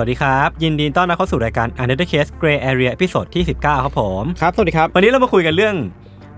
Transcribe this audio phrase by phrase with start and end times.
[0.00, 5.74] วัสดีครับ ยินดีต้อนรับเข้าสู่รายการ Untitled Case Gray Area ตอนที่ 19 ครับผม ครับ สวัสดีครับ วันนี้เรามาคุยกันเรื่อง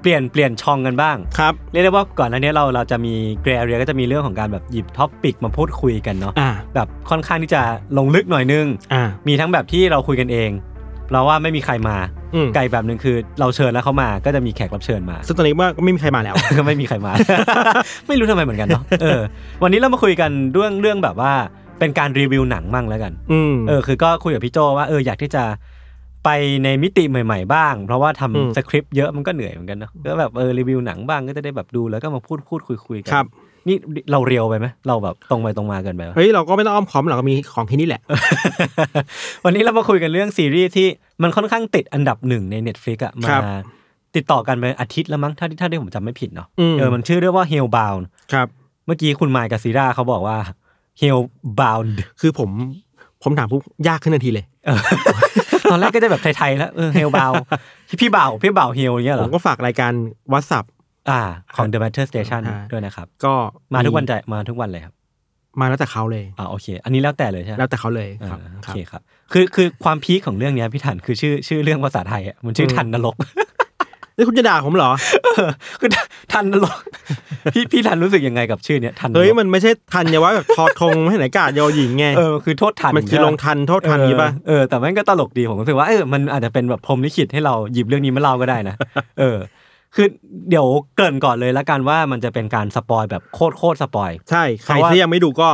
[0.02, 7.62] เปลี่ยนเปลี่ยนช่องกันบ้าง ครับ เรียกได้ว่าก่อนหน้านี้เราเราจะมี Gray Area ก็จะมีเรื่องของการแบบหยิบท็อปปิกมาพูดคุยกันเนาะอ่า แบบค่อนข้างที่จะ
[7.98, 10.50] ลงลึกหน่อยนึง อ่า มีทั้งแบบที่เราคุยกันเอง
[11.12, 11.96] เราว่าไม่มีใครมา
[12.34, 17.12] อืม ไก่แบบหนึ่งคือเราเชิญแล้วเขามาก็จะมีแขกรับเชิญมา ซึ่งตอนนี้ว่าก็ไม่มีใครมาแล้ว ก็ไม่มีใครมา
[18.08, 19.20] ไม่รู้ทำไมเหมือนกันเนาะเออ
[19.62, 21.32] วันนี้เรามาคุยกันเรื่องเรื่องแบบว่า
[21.78, 25.44] เป็นการรีวิวหนังมั่งแล้วกันอืม เออคือก็คุยกับพี่โจว่าเอออยากที่จะ
[26.24, 26.28] ไป
[26.64, 33.26] ในมิติใหม่ ๆ บ้าง เพราะว่าทำอืมสคริปต์เยอะมันก็เหนื่อยเหมือนกันเนาะก็แบบเออรีวิวหนังบ้างก็จะได้แบบดูแล้วก็มาพูดพูดคุยคุยกัครับ
[33.68, 33.76] นี่
[34.12, 38.02] เราเรียวไปไหมเราแบบตรงไปตรงมาเกินไปปะ เฮ้ย เราก็ไม่ต้องอ้อมค้อมหรอกก็มีของที่นี่แหละ
[39.44, 40.86] วันนี้เรามาคุยกันเรื่องซีรีส์ที่
[41.22, 43.42] มันค่อนข้างติดอันดับหนึ่งใน Netflix อะคมารับ
[44.16, 48.48] ติดต่อกันไปอาทิตย์แล้วมั้งถ้าที่ถ้าที่ผมจำไม่ผิดเนาะอืมเออมันชื่อเรื่องว่า Hellbound ครับ
[48.86, 50.36] เมื่อกี้คุณไมค์กับซีราเขาบอกว่า
[51.00, 52.50] Hellbound คือผม
[53.22, 54.80] ผมถามปุ๊บยากขึ้นทันทีเลยเออ
[55.70, 57.34] ตอนแรกก็จะแบบไทยๆแล้วเออ Hellbound
[58.00, 59.92] พี่บ่าวพี่บ่าวเฮลอย่างเงี้ยเหผรอมก็ฝากรายการ
[60.32, 60.64] วัดสับ
[61.10, 61.20] อ่า
[61.56, 63.34] ของ The Matter Station อ่าด้วยนะครับ ก็
[63.74, 64.94] มาทุกวันใจมาทุกวันเลยครับ
[65.60, 69.02] มาแล้วแต่เขาเลยอ่าโอเค อันนี้แล้วแต่เลยใช่ไหมแล้วแต่เขาเลยอ่าครับโอครับเคครับ
[69.32, 73.14] คือคือความพีคของเรื่องเนี้ยพี่ทันคือชื่อชื่อเรื่องภาษาไทยอะมันชื่อทันนรก
[74.16, 74.90] นี่คุณจะด่าผมเหรอ
[75.80, 75.90] คือ
[76.32, 76.78] ทัณฑ์นรก
[77.54, 88.74] พี่พี่ธัญรู้สึกยังไงกับชื่อเนี้ยทัณฑ์นรกเฮ้ยมันไม่ใช่ทันอย่าว่าแบบทอทงไม่ไหนกาดยอหญิงไงเออคือโทษทันมันคือใช่ปะลงทันโทษทันเออนี้ป่ะเออแต่แม่งก็ตลกดีผมรู้สึกว่าเออมันอาจจะเป็นแบบพรหมลิขิตให้เราหยิบเรื่องนี้มาเล่าก็ได้นะ
[89.20, 89.38] เออ
[89.94, 90.06] คือ
[90.50, 95.48] เดี๋ยวเกริ่นก่อนเลยแล้วกันว่ามันจะเป็นการสปอยแบบโคตรโคตรปอยใช่ใครเพราะว่าที่ยังไม่ดูก็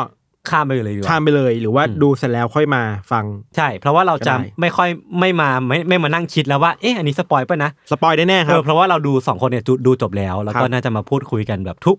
[0.51, 2.83] ข้ามไปเลยดีกว่าข้ามไปเลยหรือว่าอืมดูเสร็จแล้วค่อยมา
[3.13, 3.25] ฟัง
[3.57, 4.89] ใช่ เพราะว่าเราจะก็ได้ไม่ค่อย
[5.21, 11.97] ไม่มาไม่ไม่มานั่งคิดแล้วว่าเอ๊ะอันนี้ spoil ป่ะนะ spoil ได้แน่คเอรับอเพราะว่าเราดูสองคนเนี่ยดูดูจบแล้ว แล้วก็ครับน่าจะมาพูดคุยกันแบบทุก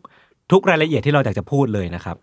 [0.51, 2.15] ทุกรายละเอียดที่เราอยากจะพูดเลยนะครับ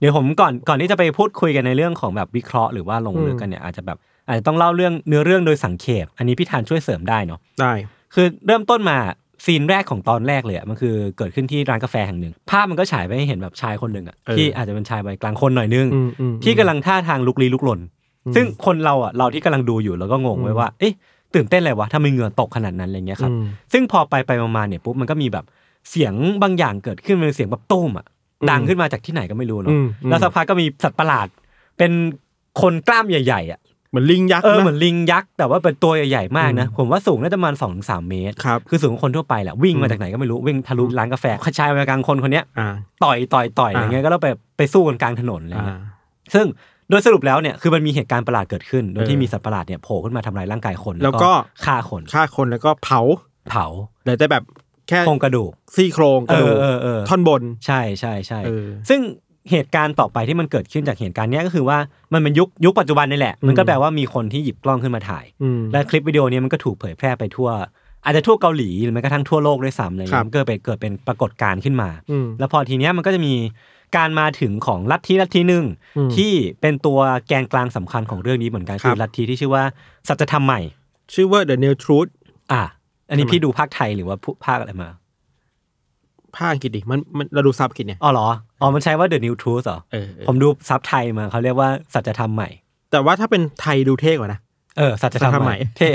[0.00, 7.72] เดี๋ยวผมก่อนก่อนที่จะไปพูดคุยกันในเรื่องของแบบวิเคราะห์หรือว่าลงลึกกันเนี่ยอาจจะแบบอาจจะต้องเล่าเรื่องเนื้อเรื่องโดยสังเขปอันนี้พี่ธัญช่วยเสริมได้เนาะได้
[8.14, 8.98] คือเริ่มต้นมา
[9.44, 17.80] scene แรกของตอนแรกเลยอะมันคือเกิดขึ้นที่ร้านกาแฟแห่งหนึ่ง ภาพมันก็ฉายไปให้เห็นแบบชายคนหนึ่งอะเออที่อาจจะเป็นชายวัยกลางคนหน่อยนึงอืมอืมที่กำลังท่าทางลุกลี้ลุกลน
[18.34, 20.92] ซึ่งคนเราอะเราที่กำลังดูอยู่เราก็งงไว้ว่าเอ๊ะ
[21.34, 25.44] ตื่นเต้นอะไรวะทำไมเหงื่อตกขนาดนั้นอะไรเงี้ยครับอืมซึ่งพอไปไปมาๆเนี่ยปุ๊บมันก็มีแบบ
[25.90, 28.06] เสียงบางอย่างเกิดขึ้นเป็นเสียงแบบตุ้มอะ
[28.40, 31.28] อืมดังขึ้นมาจากที่ไหนก็ไม่รู้อืเนาะมอืมแล้วสักพักก็มีสัตว์ประหลาด
[31.78, 31.92] เป็น
[32.60, 33.60] คนกล้ามใหญ่ๆอะ
[33.90, 41.24] เหมือนลิงยักษ์เออนะเหมือนลิงยักษ์แต่ว่าเป็นตัวใหญ่ๆมากนะอืมผมว่าสูงน่าจะประมาณสองสามเมตรครับคือสูงกว่าคนทั่วไปแหละวิ่งอืมามจากไหนก็ไม่รู้วิ่งทะลุร้านกาแฟ
[41.58, 42.68] ชายวัยกลางคนคนเนี้ยอ่า
[43.04, 44.28] ต่อยต่อยต่อยอะไรเงี้ยก็แล้วไป
[44.58, 45.78] ไปสู้กันกลางถนนอะไรอ่าเงี้ย
[46.34, 46.46] ซึ่ง
[46.90, 51.30] โดยสรุปแล้วเนี่ยคือมันมีเหตุการณ์ประหลาดเกิดขึ้น โดยที่เออมีสัตว์ประหลาดเนี่ยโผล่ขึ้นมาทำลายร่างกายคน แล้วก็
[51.64, 53.00] ฆ่าคนฆ่าคนแล้วก็เผา
[53.50, 53.66] เผา
[54.02, 54.44] เหลือแต่แบบ
[54.88, 59.00] แค่โครงกระดูกซี่โครงกระดูกเออเออเออท่อนบนใช่ใช่ใช่เออซึ่ง
[59.50, 61.78] เหตุการณ์ต่อไปที่มันเกิดขึ้นจากเหตุการณ์เนี้ยก็คือว่า
[62.12, 67.48] มันเป็นยุคยุคปัจจุบันนี่แหละ มันก็อืมแปลว่ามีคนที่หยิบกล้องขึ้นมาถ่ายอืมและคลิปวิดีโอเนี้มันก็ถูกเผยแพร่ไปทั่ว
[68.04, 73.34] อาจจะทั่วเกาหลีหรือแม้กระทั่งทั่วโลกด้วยซ้ำอะไรครัเงี้บยมันก็ไปเกิดเป็นปรากฏการณ์ขึ้นมาอืมแล้วพอทีเนี้ยมันก็จะมี
[73.96, 75.64] การมาถึงของลัทธิลัทธิหนึ่ง
[75.96, 76.98] อืมที่เป็นตัว
[77.28, 79.64] แกนกลางสำคัญของเรื่องนี้เหมือนกันครับคือลัทธิที่ชื่อว่า
[80.08, 80.60] สัจธรรมใหม่
[81.14, 82.10] ชื่อว่า The New Truth
[82.52, 82.62] อะ
[83.08, 84.88] อันนี้ทำไมพี่ดูภาคไทยหรือว่าผู้ภาคอะไรมา
[86.38, 88.28] ภาคอังกฤษดิมันมันเราดูซับอังกฤษเนี่ย อ๋อเหรอ
[88.60, 92.48] อ๋อ มันใช้ว่า The New Truth เหรอ เออเออผมดูซับไทยมาเขาเรียกว่าสัจธรรมใหม่
[92.90, 94.40] แต่ว่าถ้าเป็นไทยดูเท่กว่านะ
[94.78, 95.90] เออ สัจธรรมสัจธรรมใหใหม่ม่ เท่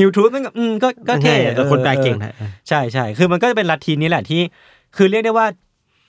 [0.00, 4.40] New Truth มันก็อืมก็ก็เท่แต่คนแปลเก่งออนะเออใช่ใช่คือมันก็จะเป็นลัทธินี้แหละที่
[4.96, 5.46] คือเรียกได้ว่า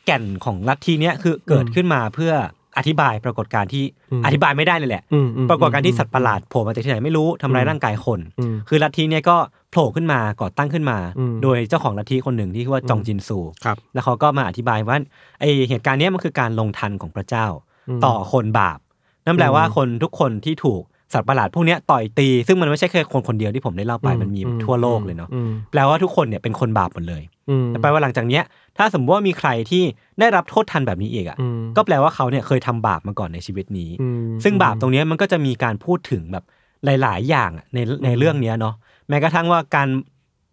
[0.06, 2.33] แก่นของลัทธิเนี้ยคือเกิดขึ้นมาเพื่อ
[2.77, 14.98] อธิบายปรากฏการณ์ที่อืมอธิบายไม่ได้เลยแหละอืมอืมปรากฏการณ์ที่สัตว์ประหลาดโผล่มาจากที่ไหนไม่รู้ทำร้ายร่างกายคนอืมคือลัทธิเนี้ยก็โผล่ขึ้นมาก่อตั้งขึ้นมาอืมโดยเจ้าของลัทธิคนหนึ่งที่ชื่อว่าจองจินซูครับแล้วเขาก็มาอธิบายว่า
[15.39, 17.45] ไอเหตุการณ์เนี้ยมันคือการลงทันของพระเจ้า
[17.89, 18.80] อืมต่อคนบาป
[19.25, 20.81] นั่นแปลว่าอืมคนทุกคนที่ถูก
[21.13, 28.44] สัตว์ประหลาดพวกเนี้ยต่อยตี ซึ่งมันไม่ใช่แค่คนคนเดียวที่ผมได้เล่าไปมันมีทั่วโลกเลยเนาะอืมแปลว่าทุกคนเนี่ยเป็นคนบาปหมดเลยอืมแต่แปลว่าหลังจากเนี้ย
[28.77, 29.83] ถ้าสมมติว่ามีใครที่
[30.19, 36.44] ได้รับโทษทันแบบนี้อีกอะอืมก็แปลว่าเขาเนี่ยเคยทำบาปมาก่อนในชีวิตนี้อืมซึ่งบาปตรงเนี้ยมันก็จะมีการพูดถึงแบบ
[36.86, 38.75] หลาย ๆ อย่างอะในในเรื่องเนี้ยเนาะ
[39.10, 39.90] แม้กระทั่งว่าการ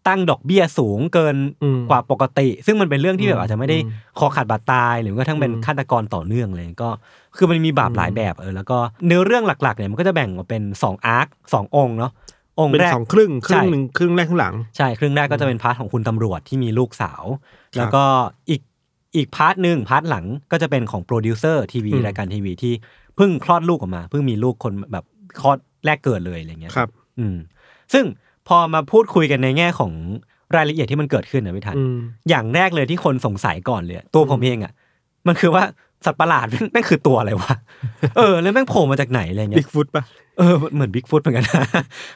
[0.08, 6.90] ตั้งดอกเบี้ยสูงเกินอืมกว่าปกติ ซึ่งมันเป็นเรื่องที่แบบอาจจะไม่ได้อืมคอขาดบาดตาย หรือว่าทั้งเป็นอืมฆาตกรต่อเนื่องเลยก็
[7.36, 12.12] คือมันมีบาปหลายแบบเออแล้วก็เนื้อเรื่องหลักๆเนี่ยมันก็จะแบ่งออกเป็นสองอาร์คสององค์เนาะ
[12.58, 17.24] องค์เป็นแรกสองครึ่งครึ่งใช่หนึ่งครึ่งแรกครึ่งหลังใช่ครึ่งแรกก็จะเป็น part ของคุณตำรวจที่มีลูกสาว
[17.76, 18.04] แล้วก็
[18.50, 18.62] อีก
[19.16, 22.74] อีก part หนึ่ง part หลังก็จะเป็นของโปรดิวเซอร์ทีวีอืมรายการทีวีที่
[23.16, 25.04] เพิ่งคลอดลูกออกมาเพิ่งมีลูกคนแบบ
[25.40, 26.88] คลอดแรกเกิดเลยอะไรเงี้ยครับ
[27.18, 27.36] อืม
[27.92, 28.04] ซึ่ง
[28.48, 29.92] พอมาพูดคุยกันในแง่ของ
[30.56, 31.96] รายละเอียดที่มันเกิดขึ้นนะพี่ธัญอืม
[32.28, 34.72] อย่างแรกเลยที่คนสงสัยก่อนเลยตัวผมเองอะ
[35.26, 35.64] มันคือว่า
[36.04, 37.54] สัตว์ประหลาดแม่งแม่งคือตัวอะไรวะ
[38.16, 40.04] เออ แล้วแม่งโผล่มาจากไหนอะไรเงี้บิ๊ยกฟุตปะ
[40.38, 41.66] เออเหมือนบิ๊กฟุตเหมือนกันนะ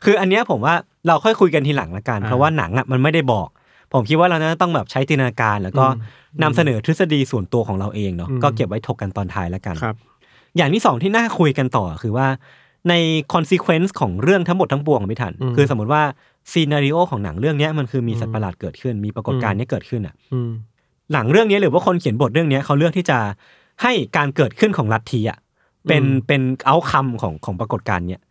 [0.05, 0.75] คืออันเนี้ยผมว่า
[1.07, 3.49] เราค่อยคุยกันทีหลังละกันอ่าเพราะว่าหนังอะมันไม่ได้บอก
[3.93, 6.01] ผมคิดว่าเราจะต้องแบบใช้จินตนาการ แล้วก็อื
[6.39, 9.97] มนำเสนอทฤษฎีส่วนตัวของเราเองเนาะอืมก็เก็บไว้ถกกันตอนท้ายละกันครับ
[10.57, 12.27] อย่างที่สองที่น่าคุยกันต่อคือว่า
[12.89, 12.95] ใน
[13.35, 16.03] consequence ของเรื่องทั้งหมดทั้งปวงของพี่ทันอืมคือสมมติว่า
[16.53, 20.51] ซีนารีโอของหนังเรื่องเนี้ยมันคือมีสัตว์ประหลาดเกิดขึ้น มีปรากฏการณ์เนี้ยเกิดขึ้นอะอืม
[21.13, 23.19] หนังเรื่องนี้หรือว่าคนเขียนบทเรื่องเนี้ยเขาเลือกที่จะ
[23.83, 25.39] ให้การเกิดขึ้นของลัทธิอะ
[25.89, 28.23] เป็นอืมเป็น outcome ของของปรากฏการณ์เนี้ย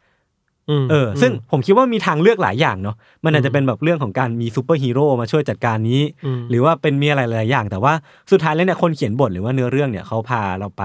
[0.81, 7.93] มเออ ซึ่งผมคิดว่ามีทางเลือกหลายอย่างเนาะมันอาจจะเป็นแบบเรื่องของการมีซูเปอร์ฮีโร่มาช่วยจัดการนี้อืมหรือว่าเป็นมีอะไรหลายอย่าง แต่ว่า
[8.31, 10.83] สุดท้ายแล้วเนี่ยคนเขียนบทหรือว่าเนื้อเรื่องเนี่ยเขาพาเราไป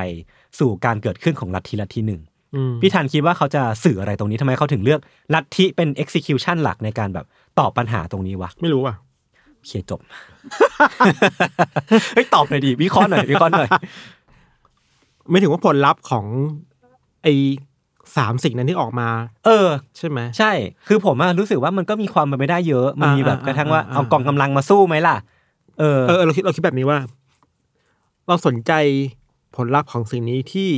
[0.58, 2.29] สู่การเกิดขึ้นของลัทธิลัทธิหนึ่งอืม
[2.80, 5.00] พี่ธัญคิดว่าเขาจะสื่ออะไรตรงนี้ทำไมเขาถึงเลือก
[5.34, 7.26] ลัทธิเป็น execution หลักในการแบบ
[7.58, 8.96] ตอบปัญหาตรงนี้วะ ไม่รู้อะ
[9.56, 10.00] โอเคจบ
[12.14, 13.68] เฮ้ยตอบหน่อยดิวิเคราะห์หน่อยวิเคราะห์หน่อย
[15.30, 16.24] ไม่ถึงว่าผลลัพธ์ของ
[17.22, 17.28] ไอ
[18.16, 19.08] สามสิ่งนั้นที่ออกมา
[19.46, 20.52] เออ ใช่ไหมใช่
[20.88, 25.16] คือผมอะรู้สึกว่ามันก็มีความเป็นไปได้เยอะ มันมีอ่าแบบอ่ากระทั่งว่าอ่าเอากองกำลังมาสู้ไหมล่ะ
[25.78, 26.98] เออเออเราคิดเราคิดแบบนี้ว่า
[28.28, 28.72] เราสนใจ
[29.56, 30.68] ผลลัพธ์ของสิ่งนี้ที่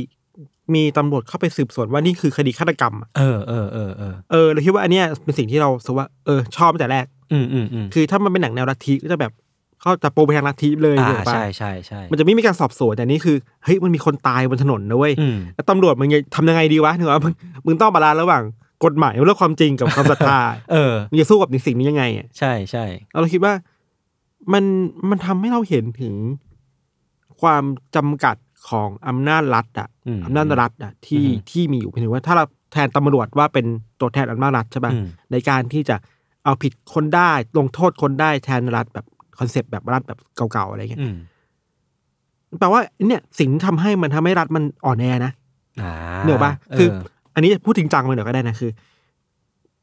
[0.73, 9.31] มีตำรวจเข้าไปสืบสวนว่านี่คือคดีฆาตกรรมอะเออเออเออเออเออเราคิดว่าอันเนี้ยเป็นสิ่งที่เรารู้สึกว่าเออชอบตั้งแต่แรก อืมอืมอืมคือถ้ามันเป็นหนังแนวลัทธิก็จะแบบ
[9.81, 17.33] เขาจะโปรไปทางลัทธิเลยอ่าถูกปะใช่ใช่ใช่มันจะไม่มีการสอบสวนแต่นี่คือเฮ้ยมันมีคนตายบนถนนนะเว้ยอืมแล้วตำรวจมึงจะทำยังไงดีวะถึงว่ามึง
[17.65, 18.43] มึงต้อง balance ระหว่าง
[18.85, 20.39] กฎหมายและความจริงกับความศรัทธา
[20.71, 22.85] เออมึงจะสู้กับสิ่งนี้ยังไงอะใช่ใช่
[23.21, 23.53] เราคิดว่า
[24.53, 24.63] มัน
[25.09, 26.13] มันทำให้เราเห็นถึง
[27.41, 27.63] ความ
[27.95, 28.35] จำกัด
[28.69, 33.65] ของอำนาจรัฐอะอืมอำนาจรัฐอะที่อืมที่มีอยู่เพียงแต่ว่าถ้าเราแทนตำรวจว่าเป็น
[33.99, 35.95] ตัวแทนอำนาจรัฐใช่ป่ะอืมในการที่จะ
[36.45, 39.05] เอาผิดคนได้ลงโทษคนได้แทนรัฐแบบ
[39.39, 41.15] concept แบบรัฐแบบเก่าๆอะไรเงี้ยอืม
[42.59, 45.31] แปลว่าเนี่ยสิ่งที่ทำให้มันทำให้รัฐมันอ่อนแอนะ
[45.81, 45.91] อ่า
[46.23, 46.87] เหนือปะคือ
[47.35, 48.71] อันนี้พูดจริงจังไปหน่อยก็ได้นะคือ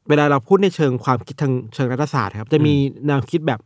[0.09, 2.73] เวลาเราพูดในเชิงความคิดทางเชิงรัฐศาสตร์ครับ จะมี
[3.07, 3.59] แนวคิดแบบ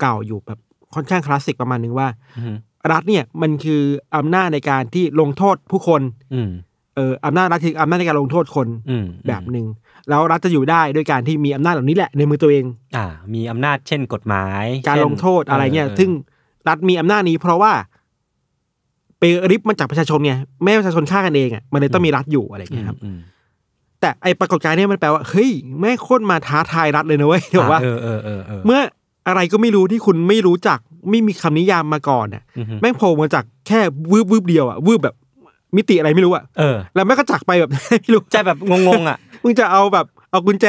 [0.00, 0.58] เก่าๆอยู่แบบ
[0.94, 2.08] ค่อนข้างคลาสสิกประมาณนึงว่า
[2.38, 2.56] อืม
[2.92, 3.82] รัฐเนี่ยมันคือ
[4.16, 6.02] อำนาจในการที่ลงโทษผู้คน
[6.34, 6.50] อืม
[6.96, 9.66] เอออำนาจรัฐคืออำนาจในการลงโทษคนอืมแบบหนึ่ง
[10.08, 12.64] แล้วรัฐจะอยู่ได้ด้วยการที่มีอำนาจเหล่านี้แหละในมือตัวเอง
[12.96, 16.10] อ่า มีอำนาจเช่นกฎหมาย การเช่นลงโทษอะไรเงี้ยออซึ่ง
[16.68, 17.72] รัฐมีอำนาจนี้ เพราะว่า
[19.18, 20.32] ไปริบมาจากประชาชนไง
[20.62, 23.18] ไม่ให้ประชาชนฆ่ากันเองอะมันเลยต้องมีรัฐอยู่อะไรอืเงี้มยครับอืม
[24.00, 28.80] แต่ไอปรากฏการณ์เนี่ยมันแปลว่าเฮ้ยแม่งโคตรมาท้าทายรัฐเลยนะเว้ยที่บอกว่าเออเออเออเออเมื่อ
[29.30, 30.78] อะไรก็ไม่รู้ที่คุณไม่รู้จัก
[31.10, 33.80] ไม่มีคำนิยามมาก่อนน่ะอือฮึแม่งโผล่มาจากแค่
[34.12, 35.14] วืบวืบเดียวอะวืบแบบ
[35.76, 38.58] มิติอะไรไม่รู้อะเออแล้วแม่งก็จักไปแบบไม่รู้ใจแบบ
[38.88, 40.66] งงๆอะมึงจะเอาแบบเอากุญแจ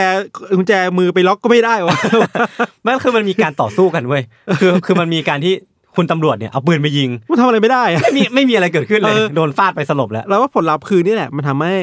[0.57, 1.97] กุญแจมือไปล็อกก็ไม่ได้วะ
[2.85, 4.23] มันคือมันมีการต่อสู้กันเว้ย
[4.59, 5.53] คือคือมันมีการที่
[5.95, 11.73] คุณตำรวจเนี่ยเอาปืนไปยิงมันทำอะไรไม่ได้อะไม่มีไม่มีอะไรเกิดขึ้นเลยเออโดนฟาดไปสลบแล้ว แล้วว่าผลลัพธ์คือนี่แหละ มันทำให้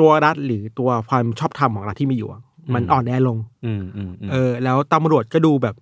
[0.00, 2.40] ตัวรัฐหรือตัวความชอบธรรมของรัฐที่มีอยู่อะ
[2.74, 5.74] มันอืมอ่อนแอลงอืมอืมอืมเออ แล้วตำรวจก็ดูแบบ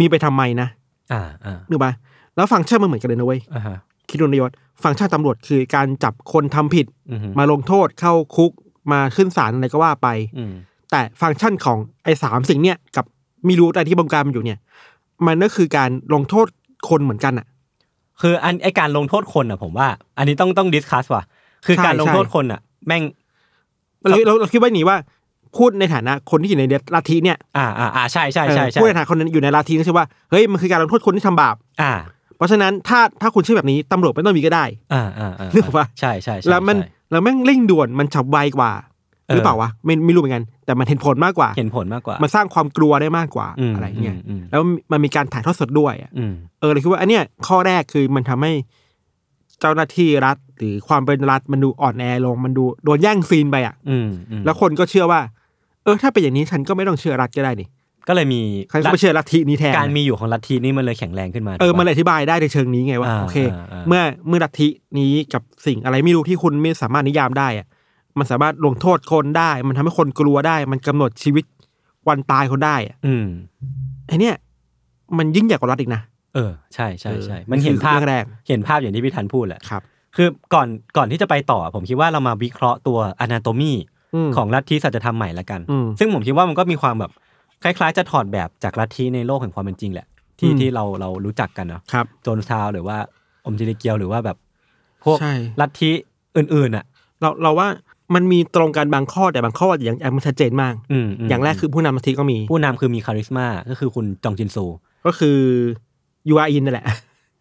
[0.00, 0.68] มีไปทำไมนะ
[1.12, 1.92] อ่าอ่านึกปะ
[2.36, 3.76] แล้วฟังก์ชันมันเหมือนกันเลยนะเว้ยอ่าฮะ
[4.08, 4.50] คิดดูนายศ
[4.82, 8.52] ฟังก์ชันตำรวจคือการจับคนทำผิดอืมฮึมาลงโทษเข้าคุก
[8.92, 10.52] มาขึ้นศาลอะไรก็ว่าไปอืม
[10.90, 13.04] แต่ฟังก์ชันของไอ้สามสิ่งเนี่ยกับ
[13.48, 14.58] มีรู้อะไรที่บงการมันอยู่เนี่ย
[15.26, 16.46] มันก็คือการลงโทษ
[16.88, 17.46] คนเหมือนกันอะ
[18.20, 19.88] คืออันไอการลงโทษคนอะผมว่า
[20.18, 21.24] อันนี้ต้องต้องดิสคัสว่ะ
[21.66, 23.02] คือใช่การลงใช่โทษคนอะแม่ง
[24.08, 24.98] เราเราเราคิดว่าอย่างนี้ว่า
[25.58, 31.92] พูดในฐานะคนที่อยู่ในลัทธิเนี่ยอ่าอ่าอ่าใช่ใช่ใช่เออใช่พูดในฐานะคนนั้นอยู่ในลัทธิก็ใช่ว่าเฮ้ยมันคือการลงโทษคนที่ทำบาปอ่า
[32.36, 38.72] เพราะฉะนั้นถ้าถ้าคุณเชื่อแบบนี้ตำรวจไม่ต้องมีก็ได้ อ่าอ่าอ่านึกออกปะใช่ใช่ใช่แล้วมันใช่แล้วแม่งเร่งด่วนมันฉับไวกว่า
[39.28, 48.52] เออหรือเปล่าวะไม่ไม่รู้เหมือนกัน แต่มันเห็นผลมากกว่า เห็นผลมากกว่า มันสร้างความกลัวได้มากกว่าอืมอะไรเงี้ยอืมอืมแล้วมันมีการถ่ายทอดสดด้วยอะอืมเออเลยคิดว่า อันเนี้ยข้อแรกคือมันทำให้
[49.60, 55.20] เจ้าหน้าที่รัฐ หรือความเป็นรัฐมันดูอ่อนแอลง มันดูโดนแย่งซีนไปอะอืมอืมแล้วคนก็เชื่อว่า
[55.86, 57.68] เออถ้าเป็นอย่างนี้ฉันก็ไม่ต้องเชื่อรัฐก็ได้นี่
[58.08, 58.40] ก็เลยมี
[58.72, 67.66] ฉันก็ไม่เชื่อลัทธินี้แทนการมีอยู่ของลัทธินี่มันเลยแข็งแรงขึ้นมาเออถูกปะมันเลยอธิบายได้ในเชิงนี้ไงว่าอ่าโอเคอ่าอ่าเมื่อเมื่อลัทธินี้กับสิ่งอะไรไม่รู้ที่คุณไม่สามารถนิยามได้อะ
[68.18, 71.44] มันสามารถลงโทษคนได้ มันทำให้คนกลัวได้ มันกำหนดชีวิต
[72.08, 73.26] วันตายคนได้อะอืม
[74.06, 74.34] ไอเนี้ย
[75.18, 76.02] มันยิ่งใหญ่กว่ารัฐอีกนะ
[76.34, 79.82] เออใช่ใช่ใช่เออมันเห็นภาพคือเรื่องแรกเห็นภาพอย่างที่พี่ทันพูดแหละครับ
[80.16, 83.76] คือก่อนก่อนที่จะไปต่อ ผมคิดว่าเรามาวิเคราะห์ตัวอนาโตมีม
[84.36, 87.10] ของลัทธิสัจธรรมใหม่ละกันอืมซึ่งผมคิดว่ามันก็มีความแบบ
[87.62, 90.06] คล้ายๆ จะถอดแบบจากลัทธิในโลกแห่งความเป็นจริงแหละ
[90.38, 92.96] ที่อืมที่เราเรารู้จักกันเนาะครับโจนซาวน์หรือว่า
[93.46, 94.36] อมจิริเกียวหรือว่าแบบ
[95.04, 95.90] พวกใช่ลัทธิ
[96.36, 96.84] อื่นๆอะ
[97.20, 97.68] เราเราว่า
[98.14, 104.64] มันมีตรงกันบางข้อแต่บางข้ออย่างอย่างมันชัดเจนมากอืมมอย่างแรกคือผู้นำลัทธิก็มี ผู้นำคือมีคาริสมาก็คือคุณจองจินซู
[105.06, 105.38] ก็คือ
[106.28, 106.86] ยูอาอินนั่นแหละ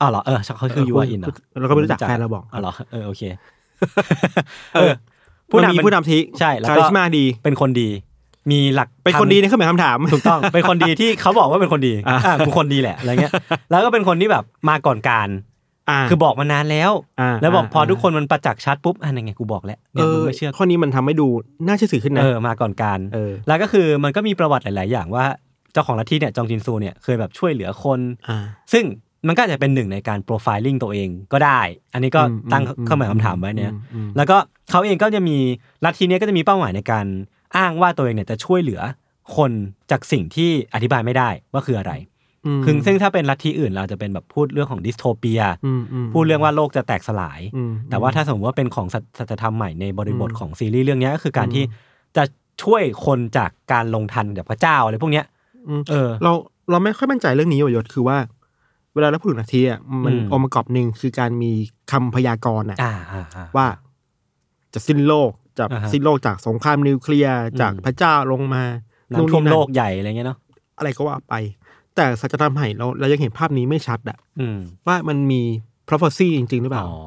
[0.02, 1.30] อ๋อเหรอเออเขาคือยูอาอินเหรอ
[1.60, 3.24] เราก็ไม่รู้จักแฟนเราบอกอ๋อเหรอเออโอเค
[4.74, 4.94] เออ
[5.52, 7.90] ผู้ผู้นำนำมีเป็นผู้นำทิใช่แล้วก็คาริสมาดี เป็นคนดี
[8.52, 13.34] มีหลักเป็นคนดีในเครื่องหมายคำถามถูกต้อง เป็นคนดีที่เขาบอกว่าเป็นคนดีอ่าอ่ากูคนดีแหละอะไรเงี้ย
[13.72, 15.30] แล้วก็เป็นคนที่แบบมาก่อนการ
[15.90, 21.28] อ่าคือบอกมานานแล้วอ่าแล้วบอกอ่าพอทุกคนมันประจักษ์ชัดปุ๊บอะยังไงกูบอกแล้วเอเนี่ยมึองไม่เชื่อข้อนี้มันทำให้ดู
[21.68, 25.26] น่าเชื่อถือขึ้นนะเออมาก่อนการเออแล้วก็คือมันก็มีประวัติหลาย ๆ อย่างว่า
[25.74, 28.38] เจ้าของลัทธิเนี่ยจองจินซูเนี่ยเคยแบบช่วยเหลือคนอ่า
[28.74, 28.84] ซึ่ง
[29.28, 31.62] มันก็อาจจะเป็นหนึ่งในการโปรไฟลิ่งตัวเองก็ได้
[31.94, 34.38] อันนี้ก็อืมตั้งอืมเข้ามาคำถามไว้เนี่ยอืมอืมแล้วก็
[34.70, 35.38] เขาเองก็จะมี
[35.86, 37.06] ลัทธิเนี้ยก็จะมีเป้าหมายในการ
[37.58, 38.82] อ้างว่าตัวเองเนี่ยจะช่วยเหลือ
[39.36, 39.52] คน
[39.92, 41.94] จากสิ่งที่อธิบายไม่ได้ว่าคืออะไร
[42.60, 51.64] มคือซึ่งถ้าเป็นลัทธิอื่นเราจะเป็นแบบพูดเรื่องของดิสโทเปียอืมอืมพูดเรื่องว่าโลกจะแตกสลายอืมแต่ว่าถ้าสมมติว่าเป็นของสัจสัจธรรมใหม่ในบริบทอืมของซีรีส์เรื่องเนี้ยก็คือการอืมที่
[52.18, 52.24] จะ
[52.64, 55.26] ช่วยคนจากการลงทันกับพระเจ้าอะไรพวกเนี้ย
[55.70, 56.32] อืมเออ เรา
[56.72, 58.18] เราไม่ค่อยมั่นใจเรื่องนี้ว่ะยศคือว่า
[58.96, 61.52] เวลาเราพูดถึงลัทธิอะมันอืม องค์ประกอบหนึ่งคือการมี
[61.92, 63.68] คำพยากรณ์อะอ่าอ่าอ่า ว่า
[64.74, 68.64] จะสิ้นโลกจะอ่าฮะสิ้นโลกจากสงครามนิวเคลียร์จากอืม พระเจ้าลงมา
[69.12, 70.38] น้ำท่วมนั่นโลกใหญ่อะไรเงี้ยเนาะ
[70.78, 71.36] อะไรก็ว่าไป
[71.96, 75.42] แต่สัจธรรมใหม่เราเรายังเห็นภาพนี้ไม่ชัดอะอืมว่ามันมี
[75.88, 77.00] prophecy จริง ๆ หรือเปล่า อ๋อ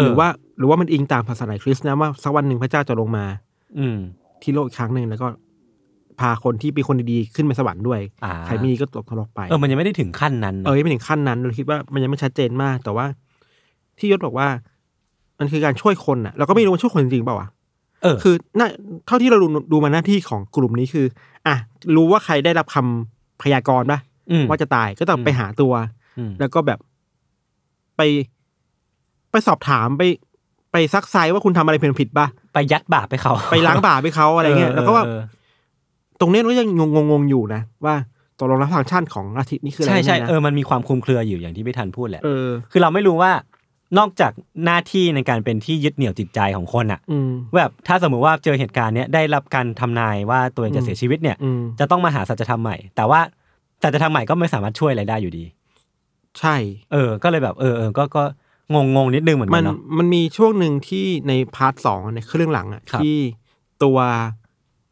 [0.00, 0.28] หรือว่า
[0.58, 3.24] หรือว่ามันอิงตามศาสนาคริสต์นะว่าสักวันหนึ่งพระเจ้าจะลงมา
[3.78, 3.98] อืม
[4.42, 5.26] ที่โลกอีกครั้งหนึ่งแล้วก็
[6.20, 13.06] พาคนที่เป็นคนดีๆขึ้นไปสวรรค์ด้วยอ่าใครไม่ดีก็ตกนรกไปเออมันยังไม่ได้ถึงขั้นนั้นนะเออยังไม่ถึงขั้นนั้นเราคิดว่ามันยังไม่ชัดเจนมาก แต่ว่า
[13.98, 14.48] ที่ยศบอกว่า
[15.38, 17.48] มันคือการช่วยคนอะเราก็ไม่รู้ว่าช่วยคนจริงๆเปล่าวะ
[18.02, 18.68] เออคือน่า
[19.06, 21.06] เท่าที่เราดูดูมาหน้าที่ของกลุ่มนี้คือ
[21.46, 21.56] อะ
[21.96, 24.00] รู้ว่าใครได้รับคำพยากรณ์ปะ
[24.42, 25.72] มว่าจะตายก็ต้องอืมไปหาตัว
[26.18, 26.78] อืมแล้วก็แบบ
[27.96, 28.02] ไป
[29.30, 30.02] ไปสอบถามไป
[30.72, 35.20] ไปซักไซว่าคุณทำอะไรผิดผิดปะไปยัดบาปไปเขา ไปล้างบาปให้เขาอะไรเงี้ยแล้วก็ว่าออ
[36.20, 37.94] ตรงเนี้ยเราก็ยังงงงๆอยู่นะ ว่า
[38.38, 43.32] ตกลงแล้วฟังก์ชันของลัทธินี่คืออะไรใช่ใช่นะเออมันมีความคลุมเครืออยู่อย่างที่พี่ทันพูดแหละเออคือเราไม่รู้ว่า
[43.98, 44.32] นอกจาก
[44.64, 53.20] หน้าที่ในการเป็นที่ยึดเหนี่ยวจิตใจของคนอะอืมแบบถ้าสมมุติว่าเจอเหตุการณ์เนี้ยได้รับการทำนายว่าตัวเองจะเสียชีวิตเนี่ยอืมจะต้องมาหาสัจธรรมใหม่ แต่ว่า
[53.82, 55.44] สัจธรรมใหม่ก็ไม่สามารถช่วยอะไรได้อยู่ดี
[56.40, 56.56] ใช่
[56.92, 58.22] เออ ก็เลยแบบเออเออก็ก็
[58.72, 63.16] งงงๆนิดนึงเหมือนมักันนเนาะมันมีช่วงหนึ่งที่ใน part สองในครึ่งหลังอะครับที่
[63.84, 63.98] ตัว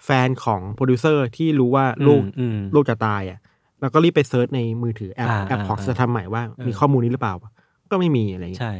[0.05, 3.39] แฟนของโปรดิวเซอร์ที่รู้ว่าลูกอืมลูกจะตายอะ
[3.81, 7.35] แล้วก็รีบไป search ในมือถือแอปอ่าแอปของอ่าสัจธรรมใหม่ว่าเออมีข้อมูลนี้หรือเปล่า
[7.91, 8.75] ก็ไม่มีอะไรเงี้ยใช่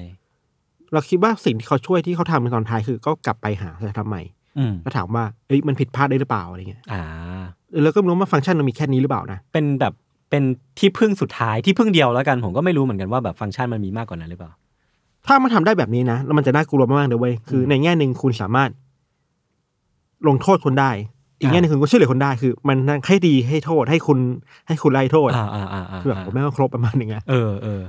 [0.93, 4.23] เราคิดว่าสิ่งที่เขาช่วยที่เขาทำในตอนท้ายคือ ก็กลับไปหาจะทำใหม่
[4.59, 7.03] อืมแล้วถามว่าเอ้ยมันผิดพลาดได้หรือเปล่าอะไรเงี้ยอ่า
[7.71, 9.93] เออแล้วก็ไม่รู้ว่าฟังก์ชันมันมีแค่นี้หรือเปล่านะเป็นแบบ
[10.31, 10.43] เป็น
[10.79, 14.53] ที่พึ่งสุดท้ายที่พึ่งเดียวแล้วกันผมก็ไม่รู้เหมือนกันว่าแบบฟังก์ชันมันมีมากกว่านั้นหรือเปล่า
[15.27, 18.71] ถ้ามันทำได้แบบนี้นะแล้วมันจะน่ากลัวมากๆเลยเว้ยคือในแง่หนึ่งคุณสามารถ
[20.29, 20.91] ลงโทษคนได้
[21.41, 24.19] อีกแง่หนึ่งคุณก็ช่วยเหลือคนได้คือ มันทั้งให้ดีให้โทษให้คุณ
[24.69, 27.83] ให้คุณไล่โทษอ่าอ่าอ่าอ่าคือแบบผมไม่ต้องครบประมาณหนึ่งอะเออเออ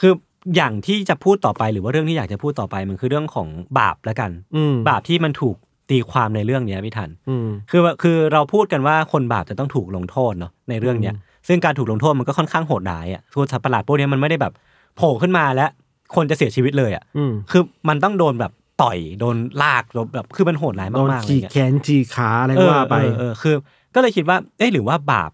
[0.00, 0.12] คือ
[0.56, 3.48] อย่างที่จะพูดต่อไปหรือว่าเรื่องที่อยากจะพูดต่อไปมันคือเรื่องของ
[3.78, 5.56] บาปแล้วกันอืมบาปที่มันถูก
[5.90, 11.14] ตีความในเรื่องเนี้ยพี่ทันอืมคือคือเราพูดกันว่าคนบาปจะต้องถูกลงโทษเนาะในเรื่องเนี้ย
[11.48, 14.52] ซึ่งการถูกลงโทษมันก็ค่อนข้างโหดร้ายอะตัวสัตว์ประหลาดพวกเนี้ยมันไม่ได้แบบ
[14.96, 15.70] โผล่ขึ้นมาแล้ว
[16.14, 23.54] คนจะเสียชีวิตเลยอะอืมคือมันต้องโดนแบบ ต่อยโดนลากโดนแบบคือมันโหดร้ายโดนมากๆเลจียแขนจีขาอะไรก็ว่าไปเออเออเออคือ
[23.94, 25.30] ก็เลยคิดว่าเอ๊ะหรือว่าบาป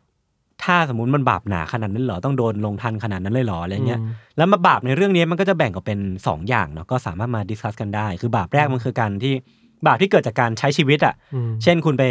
[0.65, 9.35] ถ้าสมมติมันบาปหนาขนาดนั้นเหรอต้องโดนลงทัณฑ์ขนาดนั้นเลยเหรออะไรเงี้ยอืมแล้วมาบาปในเรื่องนี้มันก็จะแบ่งออกเป็นสองอย่างเนาะก็สามารถมา discuss กันได้ คือบาปแรกมันคือการที่
[9.87, 12.05] บาปที่เกิดจากการใช้ชีวิตอะอืมเช่นคุณไป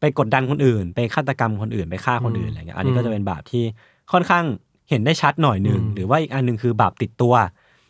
[0.00, 3.64] ไปกดดันคนอื่น ไปฆาตกรรมคนอื่นไปฆ่าคนอื่นอืมอะไรเงี้ยอันนี้ก็จะเป็นบาปที่
[4.12, 4.44] ค่อนข้าง
[4.90, 7.34] เห็นได้ชัดหน่อยหนึ่งอืมหรือว่าอีกอันหนึ่งคือบาปติดตัว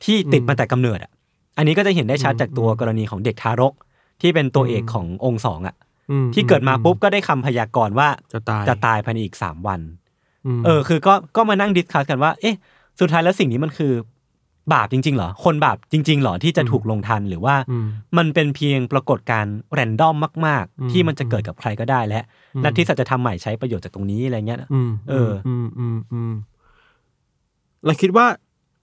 [0.05, 1.11] ที่ติดมาแต่กำเนิดอะ
[1.57, 3.73] อันนี้ก็จะเห็นได้ชัดอืมจากตัวอืมกรณีของเด็กทารก
[4.21, 5.77] ที่เป็นตัวอืมเอกขององค์สองอะ
[6.11, 9.81] อืมที่เกิดมาปุ๊บก็ได้คำพยากรณ์ว่าจะตายจะตายภายในอีกสามวัน
[10.61, 12.57] มเออ คือก็ก็มานั่งดิสคัสกันว่า เอ๊ะ
[13.01, 13.93] สุดท้ายแล้วสิ่งนี้มันคือ
[14.75, 17.87] บาปจริงๆเหรอ คนบาปจริงๆเหรอที่จะถูกลงทันหรือว่าอืม
[18.17, 22.23] มันเป็นเพียงปรากฏการณ์แรนดอมมากอืมๆที่มันจะเกิดกับใครก็ได้และ
[22.55, 26.33] อืมลัทธิสัจธรรมใหม่ใช้ประโยชน์จากตรงนี้อะไรเงี้ยนะอืมเออ อืมอืมอืม
[27.87, 28.27] เราคิดว่า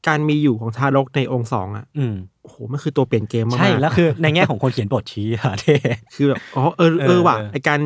[0.08, 5.76] การมีอยู่ของทารกในองค์สองอะอืมโอ้โหมันคือตัวเปลี่ยนเกมมากๆใช่แล้วคือ ในแง่ของคนเขียนบทชี้อะเท่
[6.16, 7.80] คือแบบอ๋อเออเอเอออว่ะเออไอการ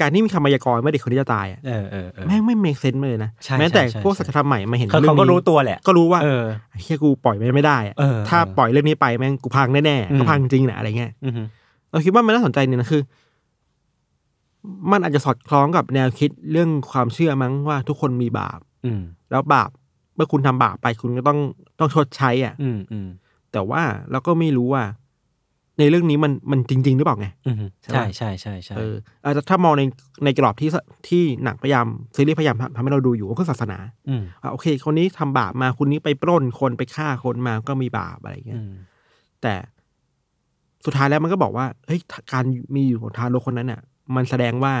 [0.00, 11.42] การที่มีคำพยากรณ์ว่าเด็กคนนี้จะตายอะเออเออเออแม่งไม่ make sense เลยนะใช่แม้แต่ใช่ใช่พวกสัจธรรมใหม่มาเห็นเขาเรื่อเขางก็นี้รู้ตัวแหละ ก็รู้ว่าเออไอ้เฮียกูปล่อยไม่ไม่ได้อะเออถ้าเออปล่อยเรื่องนี้ไปแม่งกูพังแน่อืมๆก็พังจริงแหละอะไรเงี้ยอือฮึ
[11.90, 13.02] เราคิดว่ามันน่าสนใจเนี่ยนะคือ
[14.90, 19.70] มันอาจจะสอดคล้องกับแนวคิดเรื่องความเชื่อมั้งว่าทุกคนมีบาปอืมแล้วบาป
[20.16, 21.38] เมื่อคุณทำบาปไปคุณก็ต้อง
[21.78, 23.08] ต้องชดใช้อะ อืมอืม
[23.52, 24.84] แต่ว่าเราก็ไม่รู้ว่า
[25.78, 28.94] ในเรื่องนี้มันมันจริง ๆ หรือเปล่าไงอือฮึใช่ใช่ปะใช่ใช่ใช่เออ
[29.24, 29.82] อาจจะถ้ามองใน
[30.24, 30.76] ในกรอบที่ส
[31.08, 38.72] ที่หนังพยายามซีรีส์พยายามทำให้เราดูอยู่ก็คือศาสนาอืมว่าโอเค คนนี้ทำบาปมาคนนี้ไปปล้นคนไปฆ่าคนมาก็มีบาปอะไรเงี้อืยม
[39.42, 39.54] แต่
[40.84, 42.00] สุดท้ายแล้วมันก็บอกว่าเฮ้ย
[42.32, 42.44] การ
[42.76, 43.80] มีอยู่ของทารกคนนั้นอะ
[44.16, 44.74] มันแสดงว่า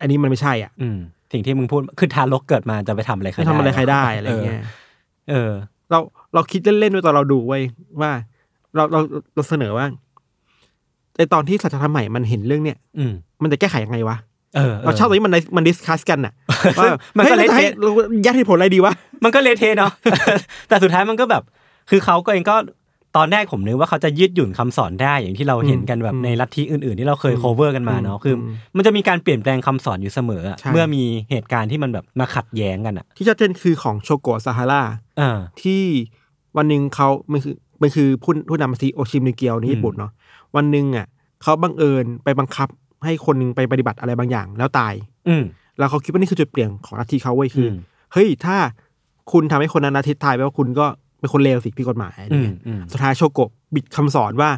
[0.00, 0.98] อันนี้มันไม่ใช่ อะ อืม
[1.32, 4.60] สิ่งที่มึงพูดคือทารกเกิดมาจะไปทำอะไรใครไม่ทำอะไรใครได้อะไรเงี้ย
[5.30, 5.50] เออ
[5.90, 5.98] เรา
[6.34, 7.62] เราคิดเล่นๆด้วยตอนเราดูไว้ย
[8.00, 8.10] ว่า
[8.74, 9.00] เราเรา
[9.34, 9.86] เราเสนอว่า
[11.16, 14.16] ในตอนที่สัจธรรมใหม่มันเห็นเรื่องเนี้ยอืมมันจะแก้ไขยังไงวะ
[14.56, 16.32] เออเราชอบตรงนี้มันมัน discuss กันอะ
[16.78, 17.90] ว่ามันก็ฮ้ยเราจะให้เละเทะเรา
[18.26, 18.92] ยัดเหตุผลอะไรดีวะ
[19.24, 19.92] มันก็เละเทะเนาะ
[20.68, 21.42] แต่สุดท้ายมันก็แบบ
[21.90, 22.56] คือเขาก็เองก็
[23.16, 34.82] ตอนแรกผมนึกว่าเขาจะยืดหยุ่นคำสอนได้อย่างที่เราเห็นกันแบบอืมในลัทธิอื่น ๆ ที่เราเคยอืม cover กันมาเนาะคืออมมันจะมีการเปลี่ยนแปลงคำสอนอยู่เสมออะใช่เมื่อมีเหตุการณ์ที่มันแบบมาขัดแย้งกันอะ ที่ชัดเจนคือของโชโกะซาฮารา
[35.18, 35.82] เออที่
[36.56, 40.12] วันหนึ่งเขามันคือมันคือผู้ผู้นำซีโอชิมนิเกียวในญี่ปุ่นเนาะ
[40.56, 41.06] วันหนึ่งอะ
[41.42, 42.68] เขาบังเอิญไปบังคับ
[43.04, 44.94] ให้คนหนึ่งไปปฏิบัติอะไรบางอย่างแล้วตาย
[45.28, 45.44] อืม
[45.78, 47.76] แล้วเขาคิดว่านี่คือจุดเปลี่ยนของลัทธิเขาเว้ยคืออม
[48.12, 48.56] เฮ้ยถ้า
[49.32, 50.86] คุณทำให้คนนั้นอาทิตย์ตายแปลว่าคุณก็
[51.20, 54.50] เป็นคนเลวสิผิดกฎหมายอะไรอืมเงี้ยอืมสุดท้ายโชโกะบิดคำสอนว่า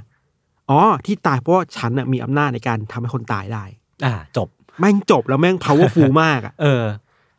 [0.70, 3.64] อ๋อ ที่ตายเพราะว่าฉันน่ะมีอำนาจในการทำให้คนตายได้
[4.04, 4.48] อ่า จบ
[4.80, 6.84] แม่งจบแล้วแม่ง powerful มากอะเออ